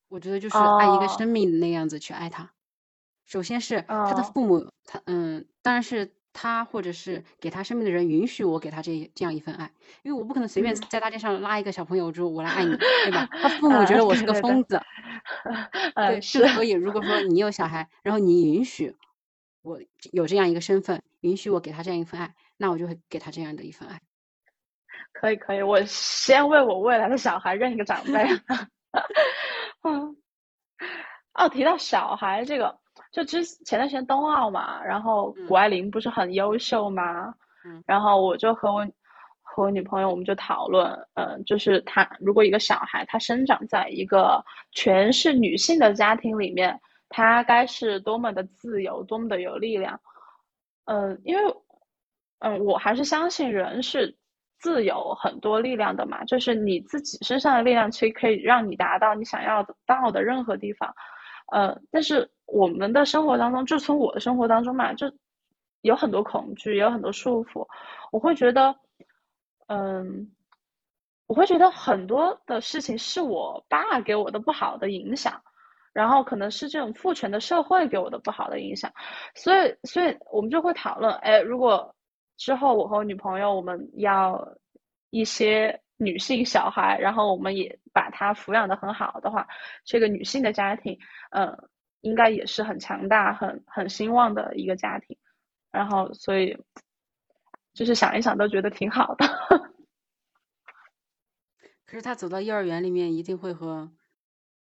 [0.08, 2.53] 我觉得就是爱一个生命那样子去爱他。
[3.26, 9.72] 首先是他的父母，他嗯，当然是他或者是给他身边的人允许我给他这这样一份爱，
[10.04, 13.28] 因为我不可能随便在大街上拉一个小朋友说“我来爱你 ”，对吧？
[13.32, 14.82] 他父母觉得我是个疯子。
[15.96, 16.48] 对，是。
[16.50, 18.96] 所以如果说你有小孩，然后你允许。
[19.62, 19.80] 我
[20.12, 24.02] 有这样一个身份，允许我给他这样一份爱，那我就会给他这样的一份爱。
[25.14, 28.28] 可以，可以，我先为我未来的小孩认一个长辈。
[29.88, 30.18] 嗯，
[31.34, 32.78] 哦，提到小孩这个，
[33.14, 37.34] 就之前段时间冬奥嘛，然后谷爱凌不是很优秀吗？
[37.64, 38.86] 嗯，然后我就和我
[39.42, 46.78] 和我女朋友，我们就讨论，嗯，就是她如果一个小孩他生长在一个全是女性的家庭里面。
[47.16, 50.00] 他该是多么的自由，多么的有力量，
[50.86, 51.56] 嗯，因为，
[52.40, 54.18] 嗯，我还是相信人是
[54.58, 60.92] 自有很多力量的嘛，就是你自己身上的力量，其实可以让你达到你想要到的任何地方，
[61.54, 65.12] 呃，但是我们的生活当中，就从我的生活当中嘛，就
[65.82, 67.68] 有很多恐惧，也有很多束缚，
[68.12, 68.76] 我会觉得，
[69.68, 70.32] 嗯，
[71.28, 75.42] 我会觉得很多的事情是我爸给我的不好的影响。
[75.94, 78.92] 然后可能是这种父权的社会给我的不好的影响，
[79.36, 81.94] 所以，所以我们就会讨论，哎，如果
[82.36, 84.44] 之后我和我女朋友我们要
[85.12, 89.48] 一些女性小孩，然后我们也把她抚养的很好的话，
[89.86, 90.98] 这个女性的家庭，
[91.32, 91.70] 嗯，
[92.02, 95.18] 应该也是很强大、很很兴旺的一个家庭。
[95.72, 96.58] 然后，所以
[97.74, 99.26] 就是想一想都觉得挺好的。
[101.86, 103.92] 可是他走到幼儿园里面，一定会和。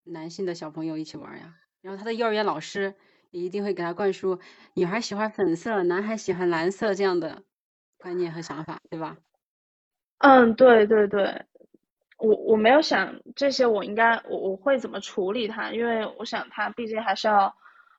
[0.03, 2.95] 男性的小朋友一起玩呀，然后他的幼儿园老师
[3.29, 4.39] 也一定会给他灌输
[4.73, 7.43] 女孩喜欢粉色，男孩喜欢蓝色这样的
[7.99, 9.15] 观念和想法，对吧？
[10.21, 11.45] 嗯，对对对，
[12.17, 15.71] 我我没有想这些，我应该我我会怎么处理他？
[15.71, 17.53] 因为我想他毕竟还是要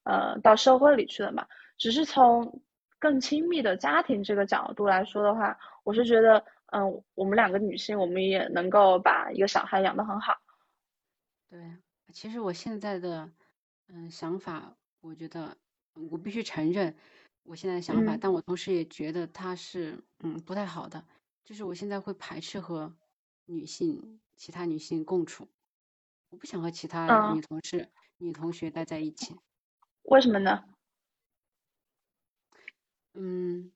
[0.05, 1.47] 呃到社会里去的嘛。
[1.79, 2.63] 只是从
[3.01, 10.39] 更亲密的家庭这个角度来说的话，我是觉得嗯，我们两个女性，我们也能够把一个小孩养得很好。
[11.51, 11.61] 对。
[12.13, 13.29] 其实我现在的
[13.89, 15.57] 嗯想法，我觉得
[16.11, 16.95] 我必须承认
[17.43, 21.03] 我现在的想法，但我同时也觉得他是嗯不太好的。
[21.45, 22.97] 就是我现在会排斥和
[23.47, 25.49] 女性、其他女性共处，
[26.31, 29.37] 我不想和其他女同事、女同学待在一起。
[30.05, 30.65] 为什么呢？
[33.15, 33.71] 嗯，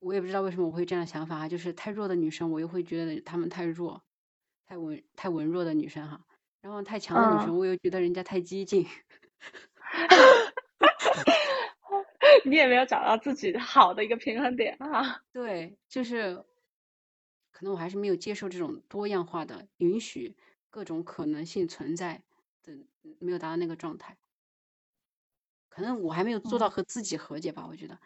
[0.00, 4.02] 我也不知道为什么我会这样想法啊，就是太弱的女生，我又会觉得她们太弱，
[4.66, 6.24] 太文太文弱的女生哈。
[6.60, 8.84] 然后太强的女生，我又觉得人家太激进。
[12.44, 15.22] 你也没有找到自己好的一个平衡点啊。
[15.32, 16.44] 对，就是
[17.50, 20.36] 可能我还是没有接受这种多样化的、允许
[20.70, 22.22] 各种可能性存在
[22.62, 22.72] 的，
[23.20, 24.16] 没有达到那个状态。
[25.68, 27.66] 可能我还没有做到和自己和解吧。
[27.68, 27.98] 我觉得，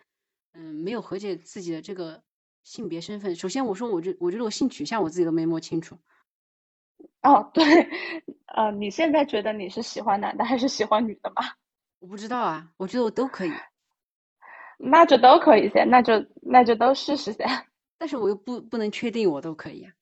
[0.52, 2.22] 嗯，没有和解自己的这个
[2.62, 3.34] 性别身份。
[3.34, 5.96] 首先，我说，我觉我觉得我性取向我自己都没摸清楚。
[7.22, 7.64] 哦，对，
[8.46, 11.42] 呃，你现在觉得你是喜欢男的还是喜欢女的吗？
[12.00, 13.52] 我不知道啊，我觉得我都可以。
[14.84, 17.44] 那就都可以噻，那就那就都试试噻。
[17.98, 19.92] 但是我又不不能确定我都可以啊。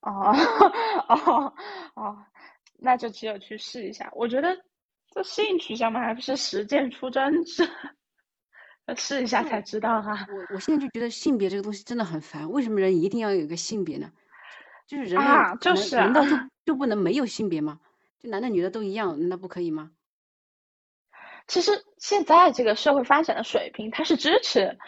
[0.00, 0.34] 哦
[1.08, 1.54] 哦
[1.94, 2.18] 哦，
[2.78, 4.10] 那就只有去试一下。
[4.16, 4.56] 我觉得
[5.12, 7.68] 这性取向嘛，还不是实践出真知，
[8.96, 10.26] 试一下才知道哈。
[10.28, 14.10] 我我现在就觉得性别这个东西真的很烦，为什么人一定要有一个性别呢？
[14.88, 16.30] 就是人啊，就是难道就
[16.64, 17.78] 就不能没有性别吗？
[18.18, 19.92] 就男的女的都一样，难道不可以吗？
[21.50, 24.78] 其实现在这个社会发展的水平，它是支持，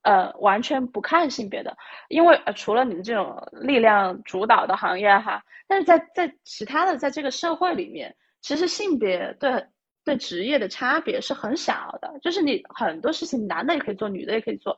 [0.00, 1.76] 呃，完全不看性别的，
[2.08, 9.66] 因为呃，除了你们这种力量主导的行业哈，但是在在其他的在这个社会里面，其实性别对
[10.06, 14.74] 对职业的差别是很小的，就是你很多事情男的也可以做，女的也可以做，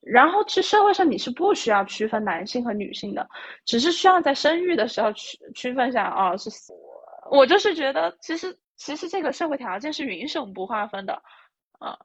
[0.00, 3.28] 然后其实社会上你是不需要区分男性和女性的，
[3.66, 6.48] 只是需要在生育的时候区区分一下哦，是
[7.30, 8.56] 我我就是觉得其实。
[8.84, 11.22] 其实这个社会条件是允许我们不划分的，
[11.78, 12.00] 啊，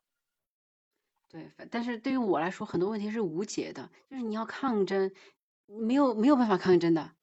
[1.28, 5.12] 对，但是对于我来说，很多问题是无解的，就是你要抗争，
[5.66, 7.14] 没有没有办法抗争的，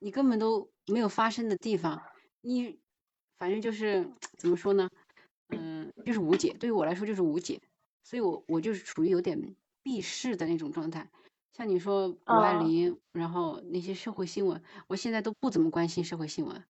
[0.00, 2.02] 你根本都没有发生的地方，
[2.42, 2.78] 你
[3.38, 4.90] 反正就是怎么说呢，
[5.48, 7.58] 嗯，就是无解，对于我来说就是无解，
[8.02, 11.08] 所以我我就是处于有点避世的那种状态。
[11.54, 16.62] 像你说谷爱凌，然后那些社会新闻，我现在都不怎么关心社会新闻。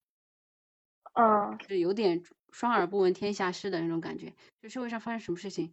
[1.16, 4.32] 嗯，就有点双耳不闻天下事的那种感觉。
[4.60, 5.72] 就社会上发生什么事情，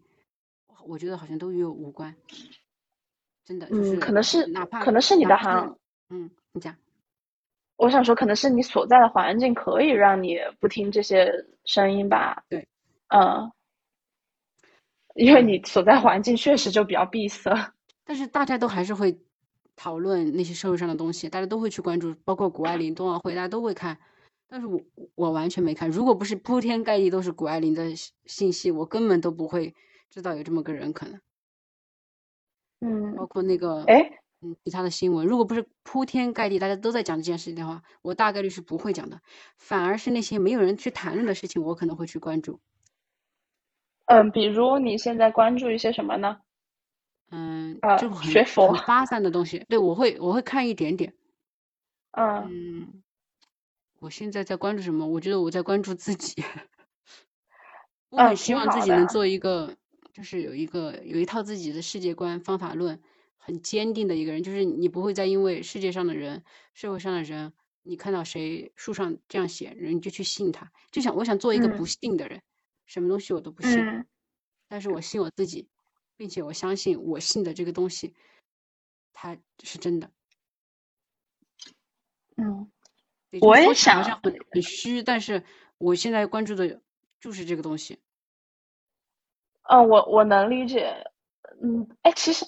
[0.85, 2.15] 我觉得好像都与我无关。
[3.43, 5.77] 真的，嗯，可能是哪怕可能是你的行，
[6.09, 6.75] 嗯，你讲。
[7.75, 11.29] 我想说，可能是你所在的环境可以让你不听这些
[11.65, 12.41] 声音吧。
[12.47, 12.65] 对，
[13.09, 13.51] 嗯，
[15.15, 17.73] 因为你所在环境确实就比较闭塞。
[18.05, 19.19] 但是大家都还是会
[19.75, 23.97] 讨论那些社会上的东西，大家都会去关注，包括谷爱凌冬奥会，大家都会看。
[24.53, 24.79] 但是我
[25.15, 27.95] 我完全没看，如果不是铺天盖地都是谷爱凌的
[28.25, 29.73] 信息，我根本都不会
[30.11, 31.19] 知道有这么个人可能。
[32.81, 39.19] 嗯，包括那个哎，嗯，其他的新闻，如果不是铺天盖地大家都在讲这件事情的话，我大概率是不会讲的。
[39.57, 42.59] 反而是那些没有人去谈论的事情，我可能会去关注。
[44.05, 46.37] 嗯，比如你现在关注一些什么呢？
[47.31, 49.65] 嗯，啊，就学佛发散的东西。
[49.67, 51.11] 对，我会我会看一点点。
[52.11, 53.01] 嗯。
[54.03, 55.07] 我现在在关注什么？
[55.07, 56.43] 我觉得我在关注自己。
[58.09, 59.77] 我很希望自己能做一个，
[60.11, 63.01] 就是有一个有一套自己的世界观、方法论，
[63.37, 64.43] 很坚定的一个人。
[64.43, 66.43] 就是你不会再因为世界上的人、
[66.73, 70.69] 社会上的人，你看到谁书上这样写，人就去信他。
[70.91, 72.41] 就想我想做一个不信的人，
[72.85, 74.05] 什么东西我都不信，
[74.67, 75.69] 但是我信我自己，
[76.17, 78.13] 并且我相信我信的这个东西，
[79.13, 80.11] 它是真的。
[82.35, 82.69] 嗯。
[83.41, 85.43] 我也想，好像很很虚，但是
[85.77, 86.79] 我现在关注的
[87.19, 87.99] 就是这个东西。
[89.69, 90.93] 嗯，我我能理解。
[91.61, 92.45] 嗯，哎，其实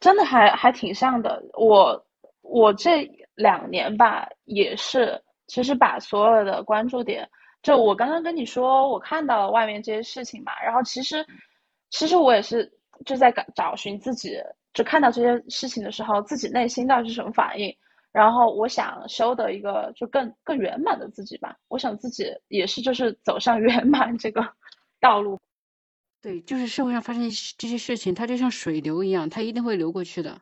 [0.00, 1.42] 真的还还挺像的。
[1.52, 2.06] 我
[2.42, 7.28] 我这两年吧，也是，其实把所有的关注点，
[7.62, 11.24] 就我刚刚跟你说，我看到了外面这些事情嘛，然后其实
[11.90, 12.70] 其实我也是
[13.06, 14.36] 就在找找寻自己，
[14.72, 17.74] 就看到这些事情的时候，自己内心到底是什么反应。
[18.14, 24.40] 然后我想修的一个就更更圆满的自己吧，我想自己也是就是走上圆满这个
[25.00, 25.40] 道路。
[26.20, 30.40] 对，就是社会上发生这些事情，它就像水流一样，它一定会流过去的。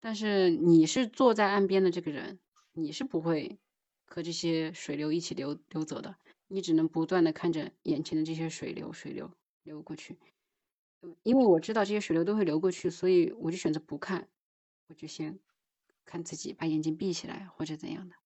[0.00, 2.40] 但是你是坐在岸边的这个人，
[2.72, 3.60] 你是不会
[4.04, 6.16] 和这些水流一起流流走的，
[6.48, 9.30] 你只能不断的看着眼前的这些水流水流
[9.62, 10.18] 流过去。
[11.22, 14.28] 因为我知道这些水流都会流过去，所以我就选择不看，
[14.88, 15.38] 我就先。
[16.08, 18.16] 看自己把眼睛闭起来或者怎样的，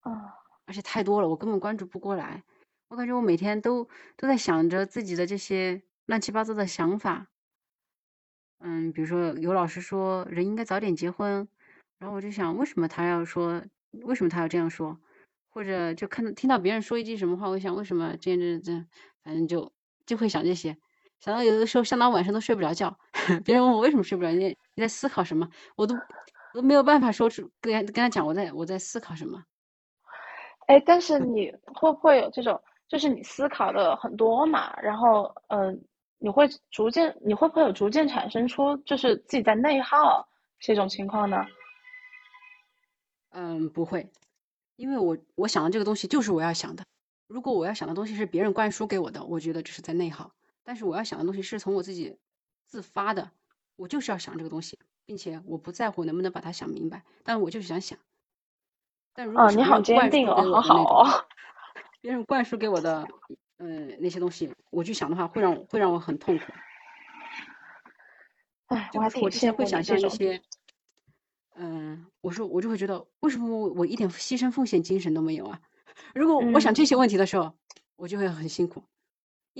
[0.00, 0.34] 啊，
[0.64, 2.42] 而且太多了，我根本关注不过来。
[2.88, 3.84] 我感觉我每天都
[4.16, 7.28] 都在想着自己的这些乱七八糟的想法。
[8.58, 11.46] 嗯，比如说有老师说人应该早点结婚，
[11.98, 13.62] 然后我就想为什么他要说，
[14.02, 14.98] 为什么他要这样说？
[15.50, 18.86] 或者就看到听到别人说一句什么话，我想为什么这样这样这样，
[19.22, 19.72] 反正就
[20.06, 20.78] 就会想这些。
[21.20, 22.96] 想到有的时候，想到晚上都睡不着觉。
[23.44, 25.48] 别人问我为什么睡不着，你你在思考什么？
[25.76, 25.94] 我都
[26.54, 29.42] 都没有办法说出跟跟他讲我在我在思考什么。
[30.66, 34.74] 哎，但是你会不会有这种，就是你思考的很多嘛？
[34.80, 35.84] 然后嗯，
[36.18, 40.26] 你会逐渐，你会不会有逐渐产生出就是自己在内耗
[40.58, 41.44] 这种情况呢？
[43.32, 44.10] 嗯，不会，
[44.76, 46.84] 因为我我想的这个东西就是我要想的。
[47.28, 50.32] 如果我要想的东西是别人灌输给我的，我觉得这是在内耗。
[50.70, 52.16] 但是我要想的东西是从我自己
[52.64, 53.32] 自发的，
[53.74, 57.98] 我就是要想这个东西，并且我不在乎能不能把它想明白，但是我就是想想。
[59.12, 61.24] 但如果是别人灌输给我的那种，
[62.00, 63.08] 别人灌输给我的，
[63.58, 66.44] 嗯，那些东西，我去想的话，会让会让我很痛苦。
[68.66, 70.40] 哎，我还我之前会想象一些，
[71.56, 75.60] 嗯，我说我就会觉得，为什么我我一点牺牲奉献精神都没有啊？
[76.14, 77.52] 如果我想这些问题的时候，
[77.96, 78.84] 我就会很辛苦。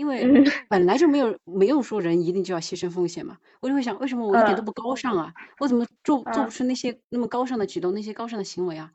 [0.00, 0.24] 因为
[0.70, 5.34] 本来就没有没有说人一定就要牺牲奉献嘛，我就会想，为什么我一点都不高尚啊？
[5.58, 8.92] 我怎么做做不出那些那么高尚的举动，那些高尚的行为啊？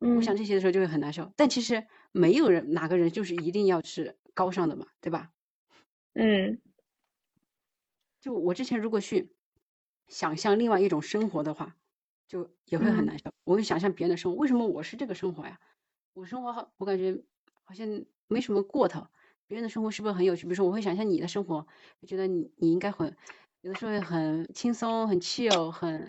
[0.00, 1.32] 我想这些的时候就会很难受。
[1.34, 5.30] 但其实没有人哪个人就是一定要是高尚的嘛，对吧？
[6.12, 6.60] 嗯，
[8.20, 9.32] 就我之前如果去
[10.08, 11.74] 想象另外一种生活的话，
[12.28, 13.32] 就也会很难受。
[13.44, 15.58] 我会想象别人的生活，为什么我是这个生活呀？
[16.12, 17.18] 我生活好，我感觉
[17.64, 19.06] 好像没什么过头。
[19.48, 20.42] 别人的生活是不是很有趣？
[20.42, 21.66] 比如说，我会想象你的生活，
[22.00, 23.16] 我觉得你你应该很
[23.62, 26.06] 有的时候很轻松、很 chill、很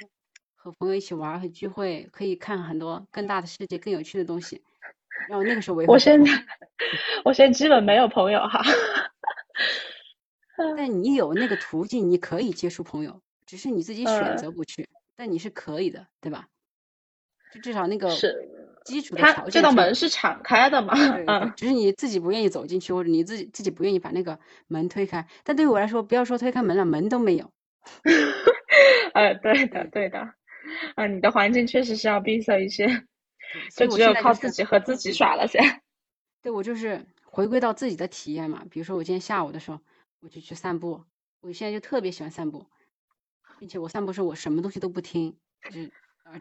[0.55, 4.61] 和朋友一起玩、很聚会，可以看很多更大的世界、更有趣的东西。
[5.25, 6.29] 然后那个时候我也我现在
[7.23, 8.61] 我现在基本没有朋友哈。
[10.57, 14.85] 但你有那个途径，你可以接触朋友，只是你自己选择不去。
[15.15, 16.49] 但你是可以的，对吧？
[17.53, 18.49] 就至少那个是
[18.85, 20.93] 基础的条件，这道门是敞开的嘛？
[21.27, 25.27] 嗯，只是你自己不愿意走进去，或者你自己自己不愿意把那个门推开。
[25.43, 27.51] 但对于我来说，不要说推开门了，门都没有。
[29.13, 30.33] 呃，对的，对的。
[30.95, 32.87] 啊，你的环境确实是要闭塞一些，
[33.75, 35.59] 就只有靠自己和自己耍了噻。
[36.41, 38.63] 对，我就是回归到自己的体验嘛。
[38.69, 39.79] 比如说，我今天下午的时候，
[40.21, 41.03] 我就去散步。
[41.41, 42.65] 我现在就特别喜欢散步。
[43.59, 45.91] 并且我散步时候，我什么东西都不听，就是呃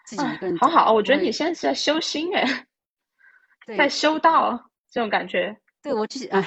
[0.05, 0.57] 自己一个人。
[0.59, 2.67] 好好，我觉得你现在是在修心哎，
[3.77, 5.57] 在修道这种感觉。
[5.83, 6.47] 对我自己啊，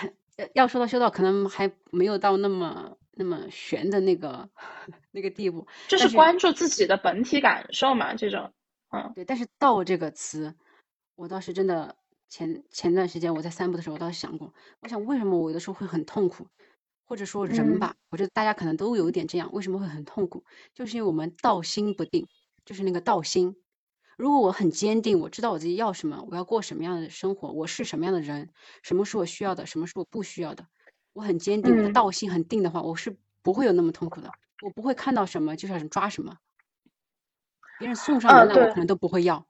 [0.54, 4.50] 要说到修道，可能还没有到那么那么玄的那个
[5.12, 5.66] 那个地步。
[5.88, 8.52] 就是关注自己的本体感受嘛，这种。
[8.92, 9.24] 嗯，对。
[9.26, 10.54] 但是“道”这个词，
[11.16, 11.96] 我倒是真的
[12.28, 16.48] 前前段时间我在散步的时候，我倒是想过，我想为什么我有的时候会很痛苦。
[17.04, 20.46] 或者说人吧，我觉得大家可能都有一点这样，为什么会很痛苦？
[20.74, 22.26] 就是因为我们道心不定，
[22.66, 23.56] 就是那个道心。
[24.18, 28.50] 如果我很坚定，我知道我自己要什么，我要过什么样的生活，我是什么样的人，
[28.84, 30.66] 什么是我需要的，什么是我不需要的，
[31.14, 34.32] 我很坚定，我的道心很定的话，我是不会有那么痛苦的。
[34.62, 36.38] 我不会看到什么就想抓什么，
[37.80, 39.48] 别人送上门来我可能都不会要，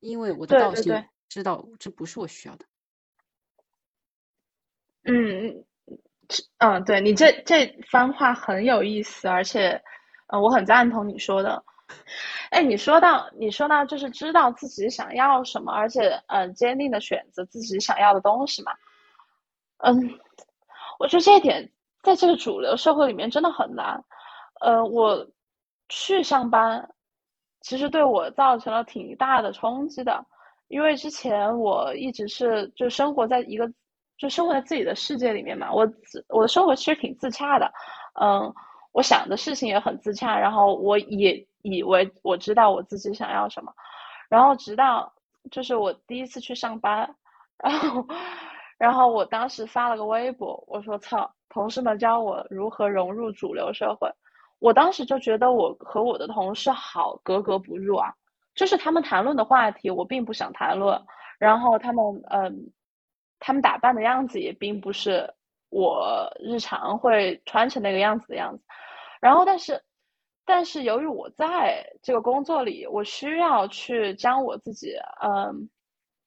[0.00, 2.66] 因为我的道心知道这不是我需要的。
[5.04, 5.64] 嗯。
[6.58, 9.80] 嗯，对你这这番话很有意思，而且，
[10.26, 11.64] 呃，我很赞同你说的。
[12.50, 18.72] 哎，你说到你说到就是知道自己想要什么，而且嗯，坚定的选择自己想要的东西嘛。
[19.78, 19.94] 嗯，
[20.98, 21.70] 我觉得这一点
[22.02, 24.02] 在这个主流社会里面真的很难。
[24.60, 25.26] 呃，我
[25.88, 26.88] 去上班，
[27.60, 30.24] 其实对我造成了挺大的冲击的，
[30.68, 33.70] 因为之前我一直是就生活在一个。
[34.18, 37.70] 就生活在自己的世界里面嘛，我自我的生活其实挺自洽的，
[38.18, 38.50] 嗯，
[38.96, 43.70] 我想的事情也很自洽，然后我也以为我知道我自己想要什么，
[44.30, 45.12] 然后直到
[45.50, 47.14] 就是我第一次去上班，
[47.62, 48.06] 然后
[48.78, 54.10] 然后我当时发了个微博，我说操，同事们教我如何融入主流社会，
[54.60, 58.14] 我当时就觉得我和我的同事好格格不入啊，
[58.54, 60.98] 就是他们谈论的话题我并不想谈论，
[61.38, 62.72] 然后他们嗯。
[63.38, 65.30] 他们打扮的样子也并不是
[65.68, 68.64] 我日常会穿成那个样子的样子，
[69.20, 69.82] 然后但是，
[70.44, 75.68] 但是由于我在这个工作里，我需要去将我自己嗯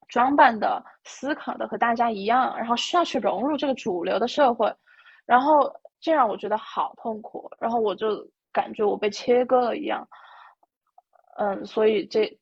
[0.07, 4.73] 装扮的、思考的和大家一样，然后需要去融入这个主流的社会，
[5.25, 10.07] 然后这让我觉得好痛苦，然后我就感觉我被切割了一样，
[11.37, 12.37] 嗯，所以这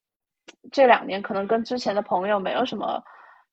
[0.71, 3.03] 这两年可能跟之前的朋友没有什么。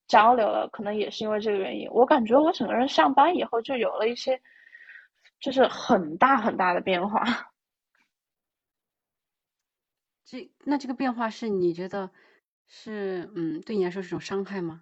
[0.07, 1.89] 交流了，可能也是因为这个原因。
[1.91, 4.39] 我感觉我整个人上班以后就有了一些，
[5.45, 7.23] 就是很大很大的变化。
[10.25, 12.11] 这那这个变化是你觉得
[12.67, 14.81] 是嗯，对你来说是种伤害吗？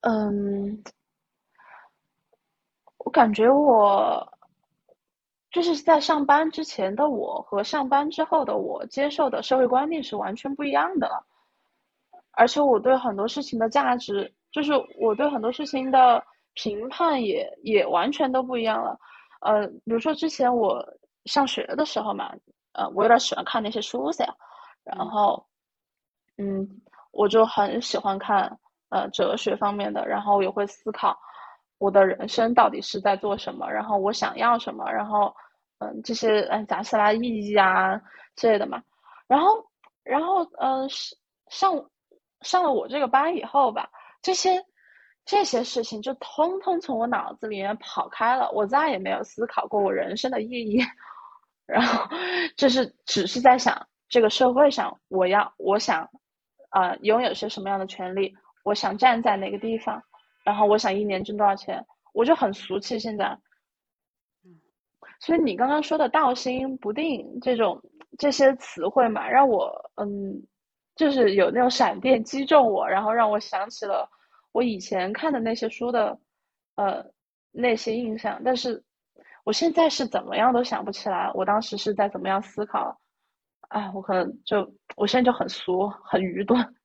[0.00, 0.82] 嗯，
[2.96, 4.26] 我感觉我
[5.50, 11.26] 就是在上班之前的我和上班之后的我接受的社会观念是完全不一样的了。
[12.32, 16.24] 而且我对很多事情的价值，就是我对很多事情的
[16.54, 18.98] 评判也也完全都不一样了。
[19.40, 20.84] 呃，比如说之前我
[21.26, 22.34] 上学的时候嘛，
[22.72, 24.24] 呃，我有点喜欢看那些书噻，
[24.82, 25.44] 然后，
[26.38, 26.66] 嗯，
[27.12, 31.18] 我就很喜欢看呃哲学方面的，然后也会思考
[31.78, 35.34] 我的人生到底是在做什么，然后我想要什么，然后
[35.78, 38.00] 嗯这些嗯杂七杂意义啊
[38.36, 38.82] 之类的嘛，
[39.26, 39.64] 然后
[40.02, 40.88] 然后嗯
[41.48, 41.84] 上。
[42.40, 43.88] 上了我这个班以后吧，
[44.20, 44.62] 这些
[45.24, 50.80] 这些事情就通通从我脑子里面跑开了，我再也没有思考过我人生的意义，
[51.66, 52.08] 然后
[52.56, 56.08] 就是只是在想这个社会上我要我想
[56.70, 60.02] 啊拥有些什么样的权利，我想站在哪个地方，
[60.44, 63.38] 然后我想一年挣多少钱，我就很俗气现在。
[65.20, 67.80] 所以你刚刚说的道心不定这种
[68.18, 70.42] 这些词汇嘛，让我嗯。
[70.96, 74.08] 就是有那种闪电击中我，然后让我想起了
[74.54, 76.16] 我以前看的那些书的，
[76.76, 77.04] 呃，
[77.50, 78.40] 那些印象。
[78.44, 78.84] 但是
[79.42, 83.00] 我现在是怎么样都想不起来，我当时是在怎么样思考。
[83.68, 86.76] 哎，我可能就我现在就很俗，很愚钝。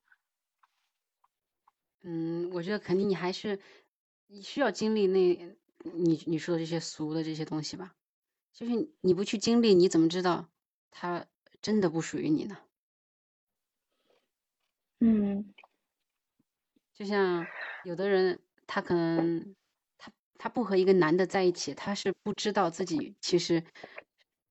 [2.01, 3.59] 嗯，我觉得肯定你还是
[4.25, 5.55] 你需要经历那
[5.93, 7.93] 你你说的这些俗的这些东西吧。
[8.51, 10.49] 就是你不去经历，你怎么知道
[10.89, 11.27] 它
[11.61, 12.57] 真的不属于你呢？
[15.01, 15.53] 嗯，
[16.99, 17.47] 就像
[17.85, 18.37] 有的人，
[18.67, 19.55] 他可能
[19.97, 23.63] 他他不和一个男的在一起，他是不知道自己其实，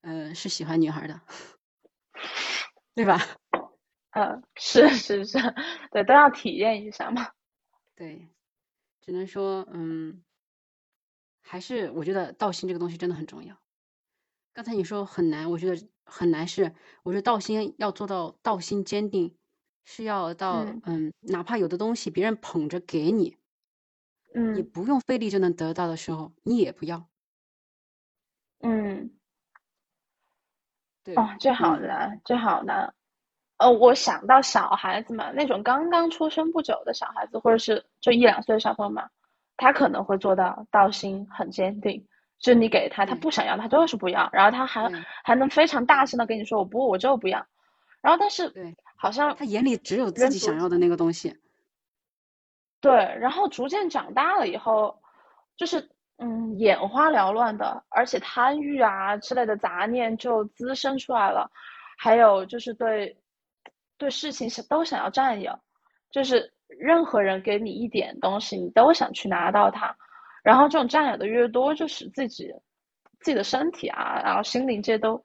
[0.00, 1.20] 呃，是喜欢女孩的，
[2.96, 3.18] 对吧？
[4.16, 5.38] 嗯，是是是，
[5.92, 7.28] 对，都要体验一下嘛。
[7.94, 8.30] 对，
[9.02, 10.24] 只能说，嗯，
[11.42, 13.60] 还是我觉得道心这个东西真的很重要。
[14.54, 19.37] 刚才你说很难，我觉得很难是，我觉得道心要做到道心坚定。
[19.90, 23.38] 是要到嗯，哪怕有的东西别人捧着给你，
[24.34, 27.08] 嗯，你不用费力就能得到的时候，你也不要。
[28.60, 29.10] 嗯，
[31.02, 32.92] 对，哦，这好难，这好难。
[33.56, 39.08] 呃，我想到小孩子嘛，那种刚刚出生不久的小孩子，或者是就一两岁的小朋友嘛，
[39.56, 42.06] 他可能会做到道心很坚定，
[42.38, 44.92] 就你给他，他不想要，他就是不要，然后他还
[45.24, 47.46] 还能非常大声的跟你说，我不，我就不要。
[48.02, 48.76] 然后但是对。
[49.00, 51.38] 好像他眼里只有自己想要的那个东西，
[52.80, 55.00] 对，然后逐渐长大了以后，
[55.56, 61.48] 就是嗯眼花缭乱的，而且贪欲啊之类的杂念就滋生出来了，
[61.96, 63.16] 还有就是对
[63.96, 65.56] 对事情想都想要占有，
[66.10, 69.96] 就是任何人给你一点东西，你都想去拿到它，
[70.42, 72.52] 然后这种占有的越多，就使自己
[73.20, 75.24] 自己的身体啊，然后心灵这些都。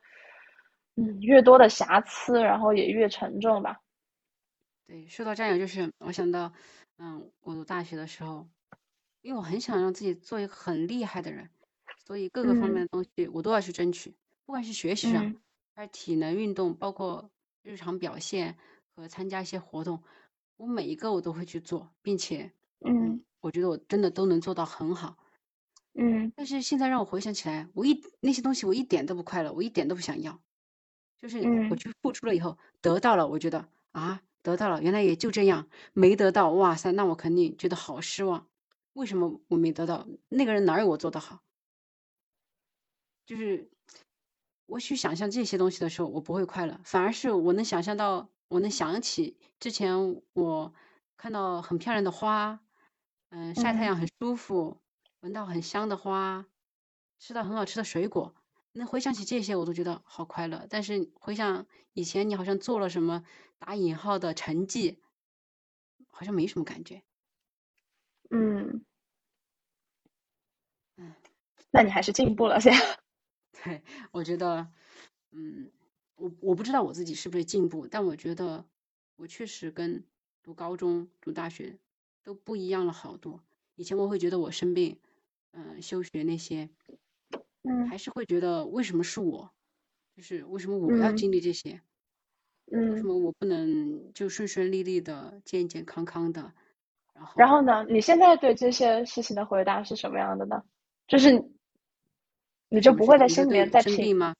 [0.95, 3.81] 嗯，越多的瑕疵，然后也越沉重吧。
[4.85, 6.53] 对，说到占有，就是我想到，
[6.97, 8.47] 嗯，我读大学的时候，
[9.21, 11.49] 因为我很想让自己做一个很厉害的人，
[12.05, 14.13] 所以各个方面的东西我都要去争取，
[14.45, 15.35] 不管是学习上，
[15.73, 17.31] 还是体能运动，包括
[17.63, 18.57] 日常表现
[18.95, 20.03] 和参加一些活动，
[20.57, 25.17] 我每一个我都会去做，并且，嗯，我觉得我真的都能做到很好。
[25.93, 30.41] 嗯，但是现在让我回想起来，我一那些东西我一点都不快乐，我一点都不想要。
[31.19, 31.39] 就是
[31.69, 38.47] 我去付出了以后得到了，我觉得啊得到了，原来也就这样，没得到，哇塞，那我肯定觉得好失望。
[38.93, 40.05] 为什么我没得到？
[40.29, 41.39] 那个人哪有我做的好？
[43.25, 43.69] 就是
[44.65, 50.73] 我去想象这些东西的时候，我不会快乐，反而是我能想象到，我能想起之前我
[51.15, 52.59] 看到很漂亮的花，
[53.29, 54.77] 嗯，晒太阳很舒服，
[55.21, 56.45] 闻到很香的花，
[57.17, 58.35] 吃到很好吃的水果。
[58.75, 60.65] 那回想起这些，我都觉得好快乐。
[60.69, 63.23] 但是回想以前，你好像做了什么
[63.59, 64.99] 打引号的成绩，
[66.09, 67.03] 好像没什么感觉。
[68.31, 68.83] 嗯，
[70.97, 71.13] 嗯，
[71.71, 72.99] 那你还是进步了，现在。
[73.63, 74.67] 对，我觉得，
[75.31, 75.71] 嗯，
[76.15, 78.65] 我我不知道我自己是不是进步，但我觉得
[79.15, 80.03] 我确实跟
[80.41, 81.77] 读高中、读大学
[82.23, 83.43] 都不一样了好多。
[83.75, 84.99] 以前我会觉得我生病，
[85.51, 86.69] 嗯，休学那些。
[87.63, 89.51] 嗯，还是会觉得为什么是我，
[90.15, 91.81] 就是为什么我要经历这些，
[92.71, 96.53] 嗯，为什么我不能就顺顺利利的、健健康康的？
[97.13, 97.85] 然后，然后呢？
[97.89, 100.61] 你现在对这些事情的回答是什么样的呢？
[101.07, 101.31] 就是
[102.69, 104.35] 你就不会在心里面再评吗？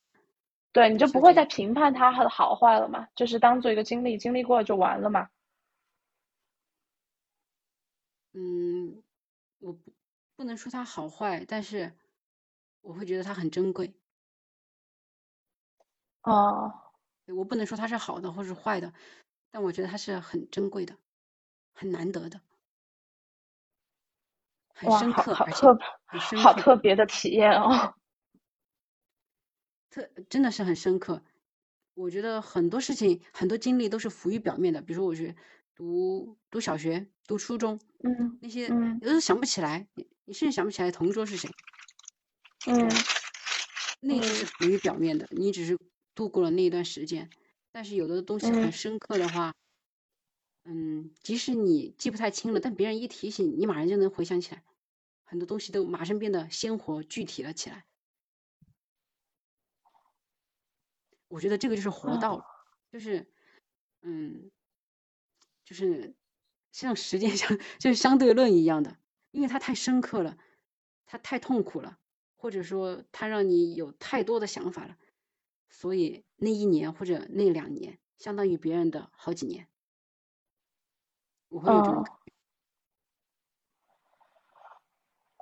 [0.71, 3.07] 对，你就不会再评判它的好坏了嘛？
[3.15, 5.29] 就是当做一个经历，经历过了就完了嘛？
[8.33, 9.03] 嗯，
[9.59, 9.93] 我不
[10.35, 11.93] 不能说它好坏，但是。
[12.83, 13.93] 我会觉得它很珍贵，
[16.23, 16.71] 哦，
[17.27, 18.93] 我不能说它是好的或是坏的，
[19.49, 20.97] 但我觉得它是很珍贵的，
[21.73, 22.41] 很难得的，
[24.75, 25.77] 很深刻，好特
[26.43, 27.95] 好特别的体验哦，
[29.89, 31.23] 特真的是很深刻。
[31.93, 35.33] 我觉得很多事情、很多经历都是浮于表面的，比如说我去
[35.73, 41.49] 读读小学、读初中，嗯，那些有的想不起来，你你甚至想不起来同桌是谁。
[42.65, 42.89] 嗯，
[44.01, 45.77] 那是浮于表面的，你只是
[46.15, 47.29] 度过了那一段时间。
[47.71, 49.53] 但是有的东西很深刻的话，
[50.63, 54.63] 嗯，即使你记不太清了，但别人一提醒，你马上就能回想起来，
[55.23, 57.85] 很多东西都马上变得鲜活具体了起来。
[61.27, 62.45] 我觉得这个就是活到，
[62.91, 63.27] 就是，
[64.03, 64.51] 嗯，
[65.65, 66.13] 就是
[66.71, 68.97] 像时间相 就是相对论一样的，
[69.31, 70.37] 因为它太深刻了，
[71.07, 71.97] 它太痛苦了。
[72.43, 74.97] 或者说，他让你有太多的想法了，
[75.69, 79.65] 所以那一年或者那两年，相当于别人的好几年。
[81.47, 82.05] 我会有这种。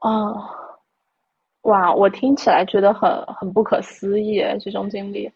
[0.03, 0.47] 哦，
[1.61, 5.31] 哇，我听起来觉得很很不可思议这种经历，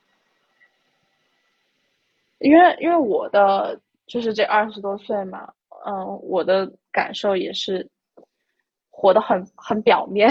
[2.38, 5.52] 因为因为我的就是这二十多岁嘛，
[5.88, 7.90] 嗯，我的感受也是
[8.92, 10.30] 活得很很表面，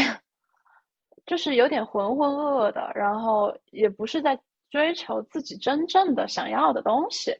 [1.27, 4.39] 就是有点浑浑噩噩的，然后也不是在
[4.71, 7.35] 追求自己真正的想要的东西，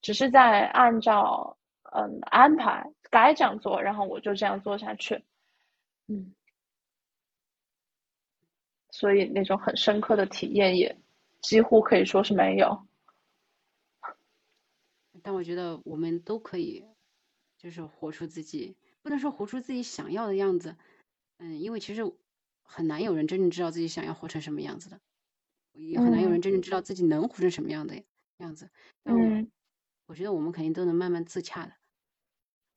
[0.00, 1.56] 只是在按照
[1.92, 5.24] 嗯安排该这样做，然后我就这样做下去。
[6.06, 6.34] 嗯，
[8.90, 10.96] 所以那种很深刻的体验也
[11.40, 12.86] 几乎可以说是没有。
[15.22, 16.84] 但我觉得我们都可以，
[17.58, 20.76] 就是活出自己，不能说活出自己想要的样子。
[21.38, 22.02] 嗯，因为其实
[22.66, 25.00] 很难有人真正知道自己想要活成什么样子的，
[25.72, 28.02] 也很难有人真正知道自己能活成什么样的
[28.38, 28.68] 样子。
[29.04, 29.50] 嗯，
[30.06, 31.72] 我觉得我们肯定都能慢慢自洽的，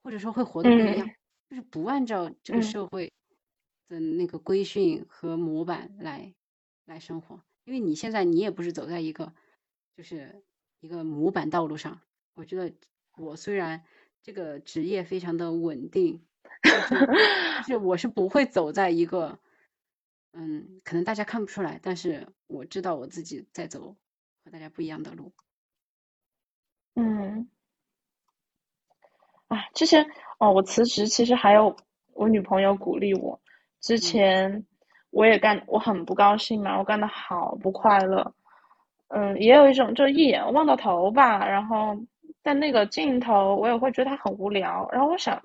[0.04, 1.10] 或者说会活得不一样，
[1.50, 3.12] 就是不按照这个社会。
[3.90, 6.36] 的那个规训和模板来
[6.86, 9.34] 来生活，因为你现在你也不是走在一个
[9.98, 10.44] 就是
[10.80, 12.00] 一个模板道路上。
[12.36, 12.72] 我觉得
[13.18, 13.84] 我虽然
[14.22, 16.22] 这个职业非常的稳定，
[16.62, 19.40] 但是我是不会走在一个
[20.34, 23.96] 嗯，可能大家看不出来，但是我知道我自己在走
[24.44, 25.32] 和大家不一样的路。
[26.96, 27.50] 嗯，
[29.48, 30.06] 啊，之前
[30.38, 31.76] 哦，我辞职其实还有
[32.14, 33.40] 我女朋友鼓励我。
[33.82, 34.66] 之前
[35.10, 38.34] 我也干，我很不高兴嘛，我干的好不快乐，
[39.08, 41.98] 嗯，也有一种就一眼望到头吧，然后
[42.44, 45.42] 在那个镜头我也会觉得他很无聊，然后我想，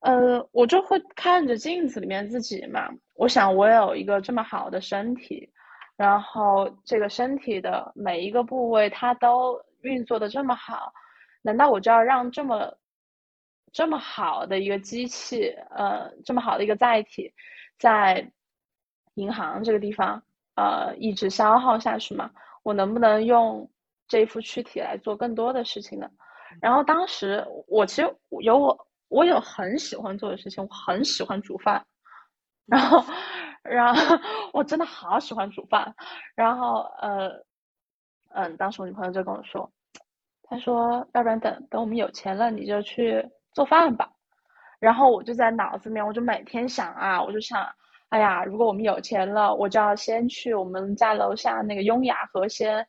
[0.00, 5.48] 呃，我就会看着镜子里面自己嘛，我想我有一个这么好的身体，
[5.96, 10.92] 然后这个身体的每一个部位它都运作的这么好，
[11.42, 12.76] 难道我就要让这么？
[13.70, 17.30] 这么好的一个机器，呃，这么好的一个载体，
[17.78, 18.26] 在
[19.16, 20.20] 银行这个地方，
[20.54, 22.30] 呃，一直消耗下去吗？
[22.62, 23.70] 我能不能用
[24.08, 26.08] 这副躯体来做更多的事情呢？
[26.62, 31.84] 然后当时我其实有我，我有很喜欢做的事情，我很喜欢煮饭，
[32.66, 33.04] 然后，
[33.62, 34.18] 然后
[34.52, 35.94] 我真的好喜欢煮饭，
[36.34, 37.30] 然后，呃，
[38.34, 39.70] 嗯，当时我女朋友就跟我说，
[40.42, 43.28] 她说，要不然等等我们有钱了，你就去。
[43.54, 44.08] 做饭吧，
[44.78, 47.66] 然后我就在脑子里面，我就每天想啊，我就想，
[48.10, 52.86] 哎呀，如果我们有钱了，我就要先去我们家楼下那个雍雅河鲜，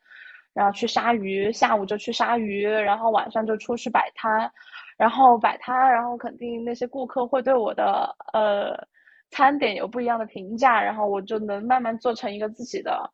[0.52, 4.52] 然后去杀鱼，下午就去杀鱼，然后晚上就出去摆摊，
[5.00, 8.86] 然后摆摊，然后肯定那些顾客会对我的呃
[9.30, 13.10] 餐点有不一样的评价，然后我就能慢慢做成一个自己的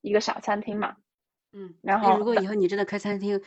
[0.00, 0.96] 一个小餐厅嘛。
[1.52, 3.40] 嗯，然后如果以后你真的开餐厅，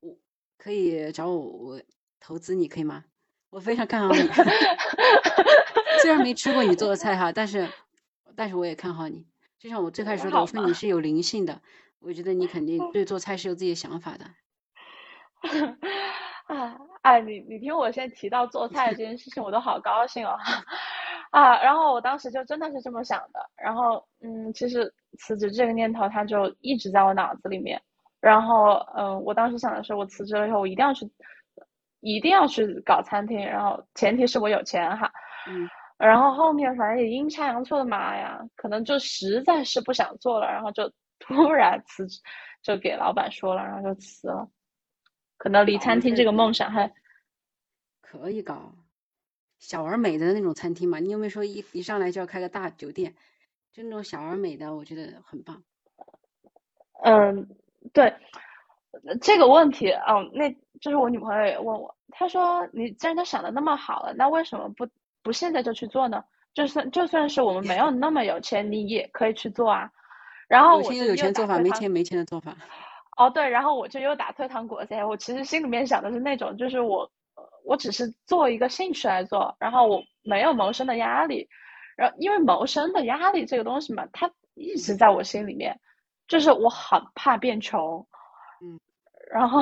[0.00, 0.16] 我
[0.58, 1.80] 可以找我我。
[2.18, 3.04] 投资你可以吗？
[3.50, 4.18] 我非常看好你，
[6.02, 7.68] 虽然没吃过你做的菜哈，但是
[8.34, 9.24] 但是我也看好你。
[9.60, 11.60] 就像我最开始说的，我说你是有灵性的，
[12.00, 14.24] 我觉得你肯定对做菜是有自己的想法的。
[16.46, 16.76] 啊，
[17.06, 20.36] 哎，你你听我现在提到做菜这件事情，我都好高兴哦。
[21.30, 23.40] 啊，然后我当时就真的是这么想的。
[23.56, 27.80] 然后嗯，其实辞职这个念头，它就一直在我脑子里面。
[28.20, 31.10] 然后嗯，我当时想的是，我辞职了以后，我一定要去。
[32.00, 35.10] 一定要去搞餐厅，然后前提是我有钱哈。
[35.48, 40.88] 嗯，然后后面反正也阴差阳错的嘛呀，可能就实在是不想做了，然后就
[41.18, 42.20] 突然辞职，
[42.62, 44.46] 就给老板说了，然后就辞了。
[45.36, 46.92] 可能离餐厅这个梦想还
[48.00, 48.74] 可以搞
[49.58, 50.98] 小而美的那种餐厅嘛？
[50.98, 53.14] 你有没有说一一上来就要开个大酒店？
[53.72, 55.62] 就那种小而美的，我觉得很棒。
[57.02, 57.48] 嗯，
[57.92, 58.14] 对。
[59.20, 64.88] 这个问题哦，那就是我女朋友也问我，她说你既然都想的那么好了，那为什么不
[65.22, 66.24] 不现在就去做呢？
[66.54, 69.90] 就算就算是我们没有那么有钱，你也可以去做啊。
[70.48, 72.56] 然后有钱有钱做法，没钱没钱的做法。
[73.16, 75.04] 哦，对，然后我就又打退堂鼓噻。
[75.06, 77.10] 我其实心里面想的是那种，就是我
[77.64, 81.48] 我只是做一个兴趣来做，然后我没有谋生的压力。
[81.96, 85.78] 然后因为谋生的压力这个东西嘛，它一直在我心里面，
[86.28, 88.06] 就是我很怕变穷。
[88.62, 88.78] 嗯。
[89.32, 89.60] 然后，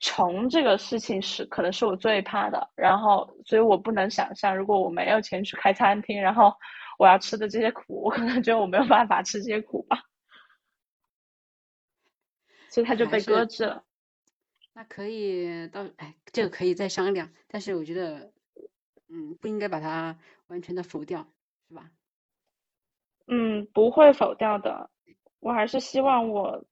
[0.00, 2.66] 穷这个事情是可能是我最怕的。
[2.76, 6.52] 然后，所以我不能想象，如果我没有钱去开餐厅，然后
[6.98, 9.98] 我要吃的这些苦，我可能觉得我没有办法吃这些苦吧。
[12.76, 13.86] 所以他就被搁置了。
[14.74, 17.32] 那可以到哎，这个可以再商量。
[17.48, 18.30] 但是我觉得，
[19.08, 20.18] 嗯，不应该把它
[20.48, 21.26] 完全的否掉，
[21.68, 21.90] 是吧？
[23.28, 24.90] 嗯，不会否掉的。
[25.40, 26.66] 我还是希望我。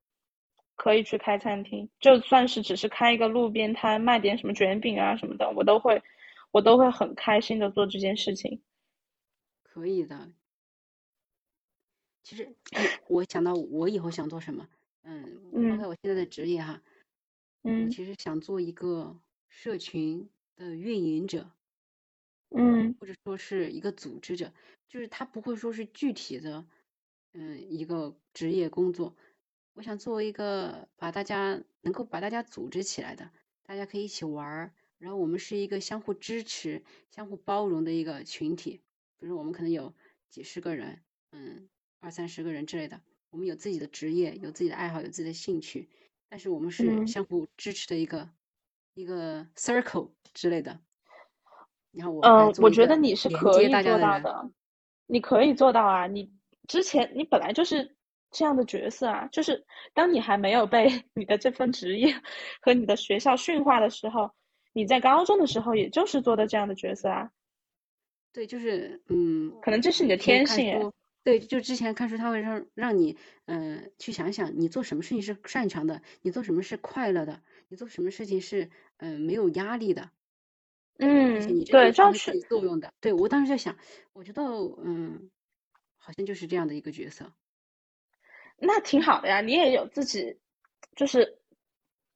[0.76, 6.02] 可以去开餐厅，就算是只是开一个路边摊，卖点什么卷饼啊什么的，我都会，
[6.50, 8.60] 我都会很开心的做这件事情。
[9.62, 10.32] 可以的。
[12.24, 12.56] 其实
[13.06, 14.68] 我想到我以后想做什么，
[15.04, 16.82] 嗯，抛开我现在的职业哈，
[17.62, 21.50] 嗯，其实想做一个社群的运营者，
[22.50, 24.52] 嗯，或者说是一个组织者，
[24.88, 26.66] 就是他不会说是具体的，
[27.32, 29.14] 嗯，一个职业工作。
[29.74, 33.30] 我想作为一个把大家能够把大家组织起来的，
[33.62, 38.80] 大家可以一起玩儿，然后我们是一个相互支持、相互包容的一个群体。
[39.18, 39.92] 比如我们可能有
[40.30, 41.02] 几十个人，
[41.32, 43.00] 嗯，二三十个人之类的，
[43.34, 45.88] 我们有自己的职业、有自己的爱好、有自己的兴趣，
[46.28, 48.30] 但是我们是相互支持的一个
[48.94, 50.78] 一个 circle 之类的。
[51.90, 54.50] 然后我嗯，我觉得你是可以做到的，
[55.06, 56.06] 你可以做到啊！
[56.06, 56.32] 你
[56.68, 57.92] 之前你本来就是。
[58.36, 62.12] 这样的角色啊，就是当你还没有被 你的这份职业
[62.60, 64.28] 和你的学校驯化的时候，
[64.72, 67.30] 你在高中的时候，也就是做的这样的角色啊。
[68.32, 70.92] 对，就是嗯，可能这是你的天性。
[71.24, 73.16] 对，就之前看书，他会让让你
[73.46, 80.10] 嗯去想想，你做什么事情是擅长的，你做什么是快乐的，你做什么事情是嗯没有压力的。
[80.98, 82.92] 嗯，对，这样是作用的。
[83.00, 83.76] 对我当时在想，
[84.12, 84.42] 我觉得
[84.84, 85.30] 嗯，
[85.96, 87.32] 好像就是这样的一个角色。
[88.58, 90.38] 那挺好的呀，你也有自己，
[90.94, 91.38] 就是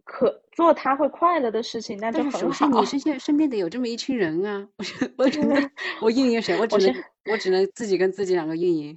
[0.04, 2.38] 可做他会快乐的事情，那就很好。
[2.38, 4.68] 首先，你身边身边得有这么一群人啊！
[4.76, 6.56] 我我只能 我应应谁？
[6.58, 8.96] 我只能我只能自己跟自己两个运营。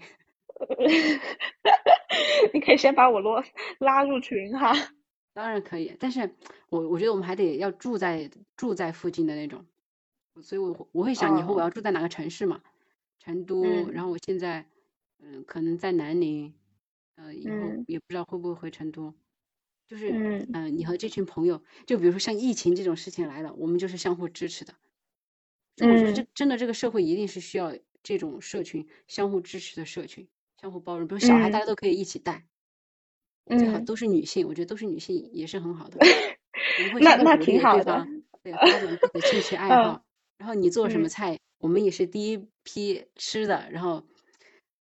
[2.54, 3.44] 你可以先把我拉
[3.80, 4.74] 拉入群哈。
[5.34, 6.36] 当然可以，但是
[6.70, 9.66] 我我觉得我们还得要住在住在附近的那种，
[10.42, 12.62] 所以我我会想以后我要住在哪个城市嘛？
[13.20, 14.66] 成都，然后我现在
[15.20, 16.54] 嗯可能在南宁。
[17.16, 17.54] 呃，以后
[17.86, 19.14] 也不知道会不会回成都，
[19.86, 20.10] 就是
[20.54, 24.74] 嗯，你和这群朋友，就比如说像疫情这种事情来了，我们就是相互支持的。
[25.82, 30.28] 我觉得这真的这个社会一定是需要这种社群相互支持的社群，
[30.60, 31.08] 相互包容。
[31.08, 32.46] 比如小孩大家都可以一起带，
[33.48, 35.98] 最好都是女性，我觉得都是女性也是很好的。
[37.02, 38.08] 那那挺好的。
[38.44, 40.04] 对，发展自己的兴趣 爱好。
[40.38, 44.04] 然后你做什么菜，我们也是第一批吃的，然后。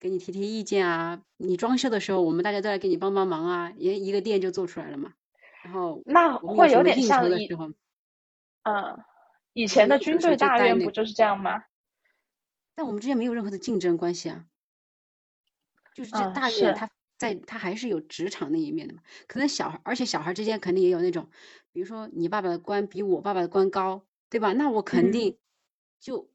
[0.02, 1.22] 给你提提意见啊！
[1.36, 3.74] 你装修的时候，我们大家都来给你帮帮忙啊！
[3.76, 5.12] 一一个店就做出来了嘛。
[5.62, 7.50] 然后那会有点像以
[8.64, 9.04] 嗯，
[9.52, 11.66] 以前的军队大院不就是这样吗？
[12.80, 14.46] 但我们之间没有任何的竞争关系啊。
[15.94, 19.02] 就是这大院，他在他还是有职场那一面的嘛。
[19.28, 21.28] 可能小孩，而且小孩之间肯定也有那种，
[21.74, 24.54] 比如说你爸爸的官比我爸爸的官高，对吧？
[24.54, 25.38] 那我肯定
[26.00, 26.30] 就。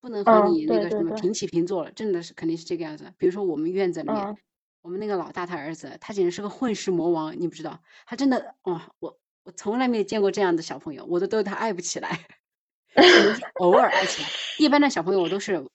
[0.00, 3.12] 不能和你那个什么平起平坐了，真的是肯定是这个样子。
[3.18, 4.36] 比如说我们院子里面，
[4.80, 12.28] 我们那个老大他儿子，他简直是个混世魔王，你不知道，他真的哇，我我从来没有见过这样的小朋友，我都对他爱不起来，
[13.54, 14.28] 偶尔爱起来。
[14.58, 15.66] 一般的小朋友我都是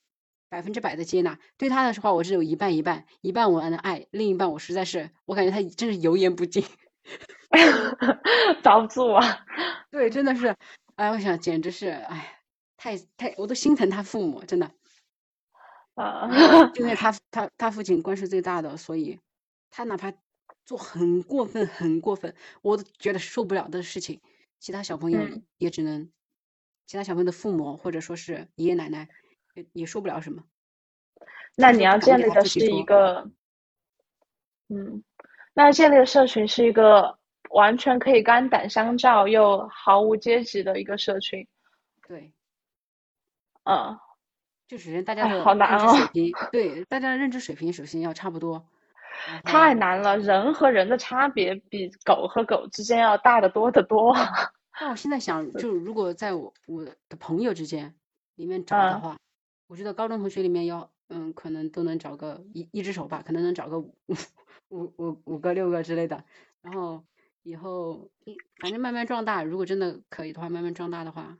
[0.50, 6.64] 百分之百的接纳，对他的话我是有一半一半，一半我的爱，另一半我实在是我感觉他真是油盐不进，
[8.64, 9.46] 遭不住啊。
[9.92, 10.56] 对，真的是，
[10.96, 12.40] 哎，我想简直是哎。
[12.76, 14.70] 太太，我都心疼他父母，真的，
[15.94, 16.30] 啊，
[16.76, 19.22] 因为他 他他父亲官是最大的，所以
[19.72, 20.12] 他哪怕
[20.66, 24.20] 做很过分、很过分，我都觉得受不了的事情，
[24.60, 25.22] 其他小朋友
[25.58, 26.12] 也只能，
[26.86, 29.08] 其他小朋友的父母或者说是爷爷奶奶
[29.54, 30.44] 也也说不了什么。
[31.56, 33.30] 那你要建立的是一个，
[34.70, 35.04] 嗯，
[35.54, 37.20] 那建立的社群是一个
[37.52, 41.48] 完全可以肝胆相照又毫无阶级的一个社群，
[42.08, 42.34] 对。
[43.66, 43.98] 嗯，
[44.68, 45.96] 就首先大家的好难哦。
[45.96, 48.68] 水 平对大家的认知水平首先要差不多。
[49.44, 54.14] 太难了，人和人的差别比狗和狗之间要大得多得多。
[54.80, 57.96] 那我现在想，就如果在我我的朋友之间
[58.36, 59.18] 里面找的话，
[59.68, 63.96] 我觉得高中同学里面要嗯，可能都能找个一一只手吧，可能能找个五
[64.70, 66.26] 五五五个六个之类的。
[66.62, 67.04] 然后
[67.44, 68.10] 以后
[68.60, 71.38] 反正慢慢壮大，如果真的可以的话，慢慢壮大的话。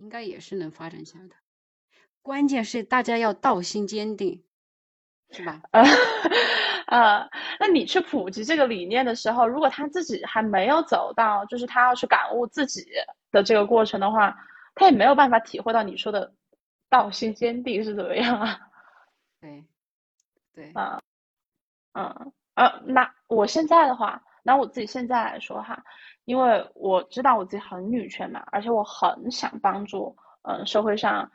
[0.00, 1.34] 应该也是能发展起来的，
[2.22, 4.44] 关键是大家要道心坚定，
[5.28, 5.60] 是吧？
[6.90, 7.28] 呃，
[7.60, 12.86] 那你去普及这个理念的时候，如果他自己还没有走到，就是他要去感悟自己
[13.30, 14.36] 的这个过程的话，
[14.74, 16.32] 他也没有办法体会到你说的
[16.88, 18.58] 道心坚定是怎么样啊？
[19.40, 19.64] 对，
[20.54, 21.00] 对，啊，
[21.92, 25.82] 嗯，呃，那我现在的话，拿我自己现在来说哈。
[26.24, 31.30] 因为我知道我自己很女权嘛，而且我很想帮助，嗯，社会上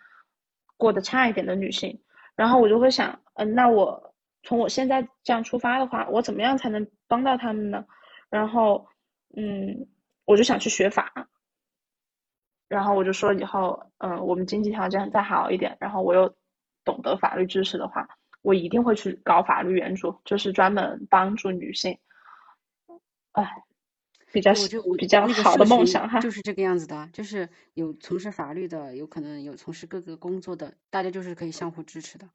[0.78, 2.00] 过得差一点的女性。
[2.36, 4.13] 然后我就会想，嗯，那我
[4.44, 7.86] 从我现在这样出发的话，我怎么样才能帮到他们呢？
[8.30, 8.88] 然后
[9.36, 9.88] 嗯，
[10.26, 11.30] 我就想去学法。
[12.68, 16.36] 然后我就说以后，嗯，我们经济条件再好一点，然后我又
[16.84, 18.08] 懂得法律知识的话，
[18.42, 22.00] 我一定会去搞法律援助，就是专门帮助女性。
[23.34, 23.64] 哎，
[24.32, 24.54] 比较
[24.98, 32.28] 比较好的梦想哈，就是这个样子的，就是有从事法律的，有可能有从事各个工作的，大家就是可以相互支持的，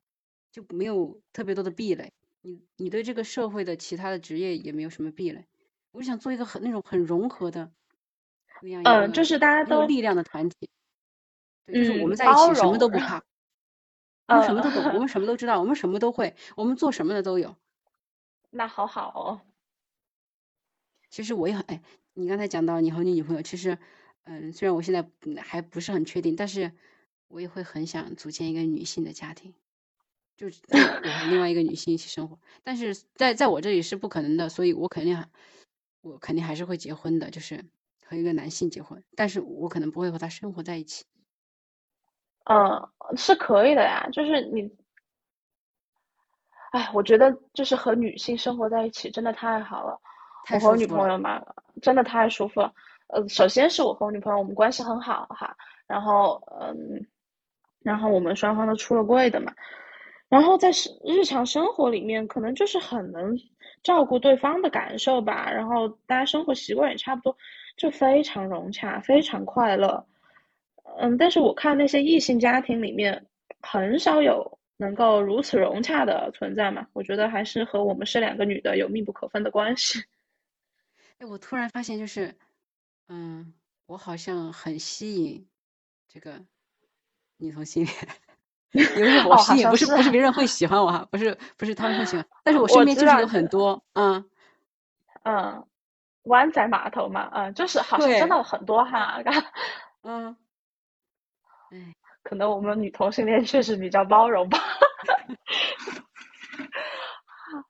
[0.59, 2.13] 就没有特别多的壁垒。
[2.41, 5.47] 你你对这个社会的其他的职业也没有什么壁垒。
[5.93, 7.71] 我想做一个很那种很融合的。
[8.85, 10.69] 嗯，就是大家都力量的团体，
[11.73, 13.23] 就是我们在一起什么都不怕，
[14.27, 17.55] 我们什么都懂，我 们什么都知道，我们什么都会，我们做什么的都有。
[18.51, 19.41] 那好好哦。
[21.09, 21.81] 其实我也很哎，
[22.15, 23.79] 你刚才讲到你和你女朋友，其实
[24.25, 25.09] 嗯，虽然我现在
[25.41, 26.73] 还不是很确定，但是
[27.29, 29.55] 我也会很想组建一个女性的家庭，
[30.39, 32.39] 就是我和另外一个女性一起生活。
[32.65, 35.23] 但是在在我这里是不可能的，所以我肯定
[36.01, 37.63] 我肯定还是会结婚的，就是。
[38.11, 41.05] 和一个男性结婚，但是我可能不会和他生活在一起。
[42.45, 44.75] 嗯，是可以的呀，就是你，
[46.71, 50.01] 哎，我觉得就是和女性生活在一起真的太好了。
[50.55, 51.45] 我和我女朋友嘛，
[51.83, 52.73] 真的太舒服了。
[53.09, 55.55] 呃，首先是我和我女朋友我们关系很好哈，
[55.87, 57.07] 然后嗯，
[57.81, 59.53] 然后我们双方都出了柜的嘛，
[60.29, 60.71] 然后在
[61.05, 63.39] 日常生活里面可能就是很能
[63.83, 67.37] 照顾对方的感受吧，然后大家生活习惯也差不多。
[67.77, 70.05] 就非常融洽，非常快乐，
[70.99, 73.25] 嗯，但是我看那些异性家庭里面，
[73.61, 76.89] 很少有能够如此融洽的存在嘛。
[76.93, 80.03] 我觉得还是和我们是两个女的有密不可分的关系。
[81.19, 82.35] 哎，我突然发现，就是，
[83.07, 83.55] 嗯，
[83.87, 85.49] 我好像很吸引
[86.09, 86.45] 这个
[87.37, 87.95] 女同性恋，
[88.73, 94.25] 因为我吸引，不是不是别人 会喜欢我哈，不是不是他们会喜欢，但是我身边就是有很多，嗯
[95.25, 95.65] 嗯。
[96.25, 99.23] 湾仔码头嘛，嗯，就是好像真的很多哈
[100.03, 100.37] 嗯，
[101.71, 104.59] 哎，可能我们女同性恋确实比较包容吧。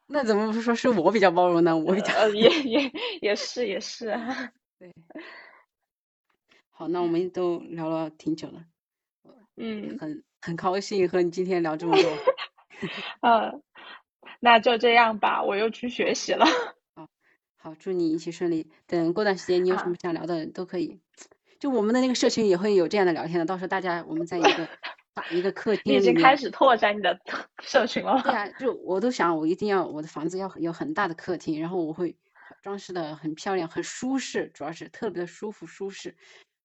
[0.09, 1.77] 那怎么不说是我比较包容呢？
[1.77, 4.07] 我比较也也也是也是。
[4.81, 4.93] 对，
[6.71, 8.65] 好，那我们都聊了挺久了，
[9.57, 12.11] 嗯，很很高兴和你今天聊这么多。
[13.23, 13.63] 嗯，
[14.41, 16.47] 那就这样吧，我又去学习了。
[16.95, 17.09] 好，
[17.57, 18.71] 好祝你一切顺利。
[18.87, 21.01] 等过段时间你有什么想聊的都可以，
[21.59, 23.45] 就我们的那个社群也会有这样的聊天的。
[23.45, 24.69] 到时候大家我们在一个
[25.13, 27.19] 打一个客厅已经开始拓展你的
[27.63, 28.23] 社群了。
[28.23, 32.17] 对啊， 就我都想我一定要我的房子要有很大的客厅，然后我会
[32.63, 36.17] 装饰的很漂亮、很舒适，主要是特别的舒服舒适。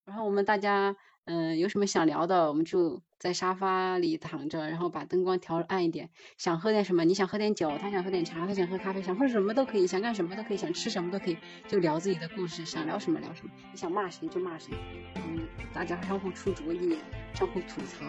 [0.05, 0.95] 然后我们大家。
[1.25, 6.09] 嗯，有什么想聊的，我们就在沙发里躺着，然后把灯光调暗一点。
[6.37, 7.05] 想喝点什么？
[7.05, 13.53] 你想喝点酒，他想喝点茶，他想喝咖啡，想喝什么都可以，想干什么都可以，想吃什么都可以，就聊自己的故事，想聊什么聊什么。
[13.71, 14.73] 你想骂谁就骂谁，
[15.15, 16.97] 嗯，大家相互出主意，
[17.33, 18.05] 相互吐槽，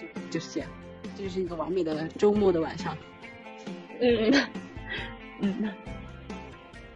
[0.00, 0.70] 就就是这样，
[1.14, 2.96] 这就是一个完美的周末的晚上。
[4.00, 4.32] 嗯
[5.40, 5.70] 嗯，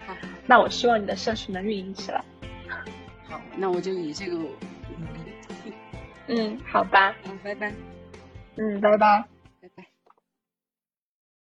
[0.07, 0.17] 好，
[0.47, 2.25] 那我希望你的社群能运营起来。
[3.29, 4.39] 好，那我就以这个。
[6.29, 7.73] 嗯，好吧，嗯，拜拜，
[8.57, 9.25] 嗯，拜拜。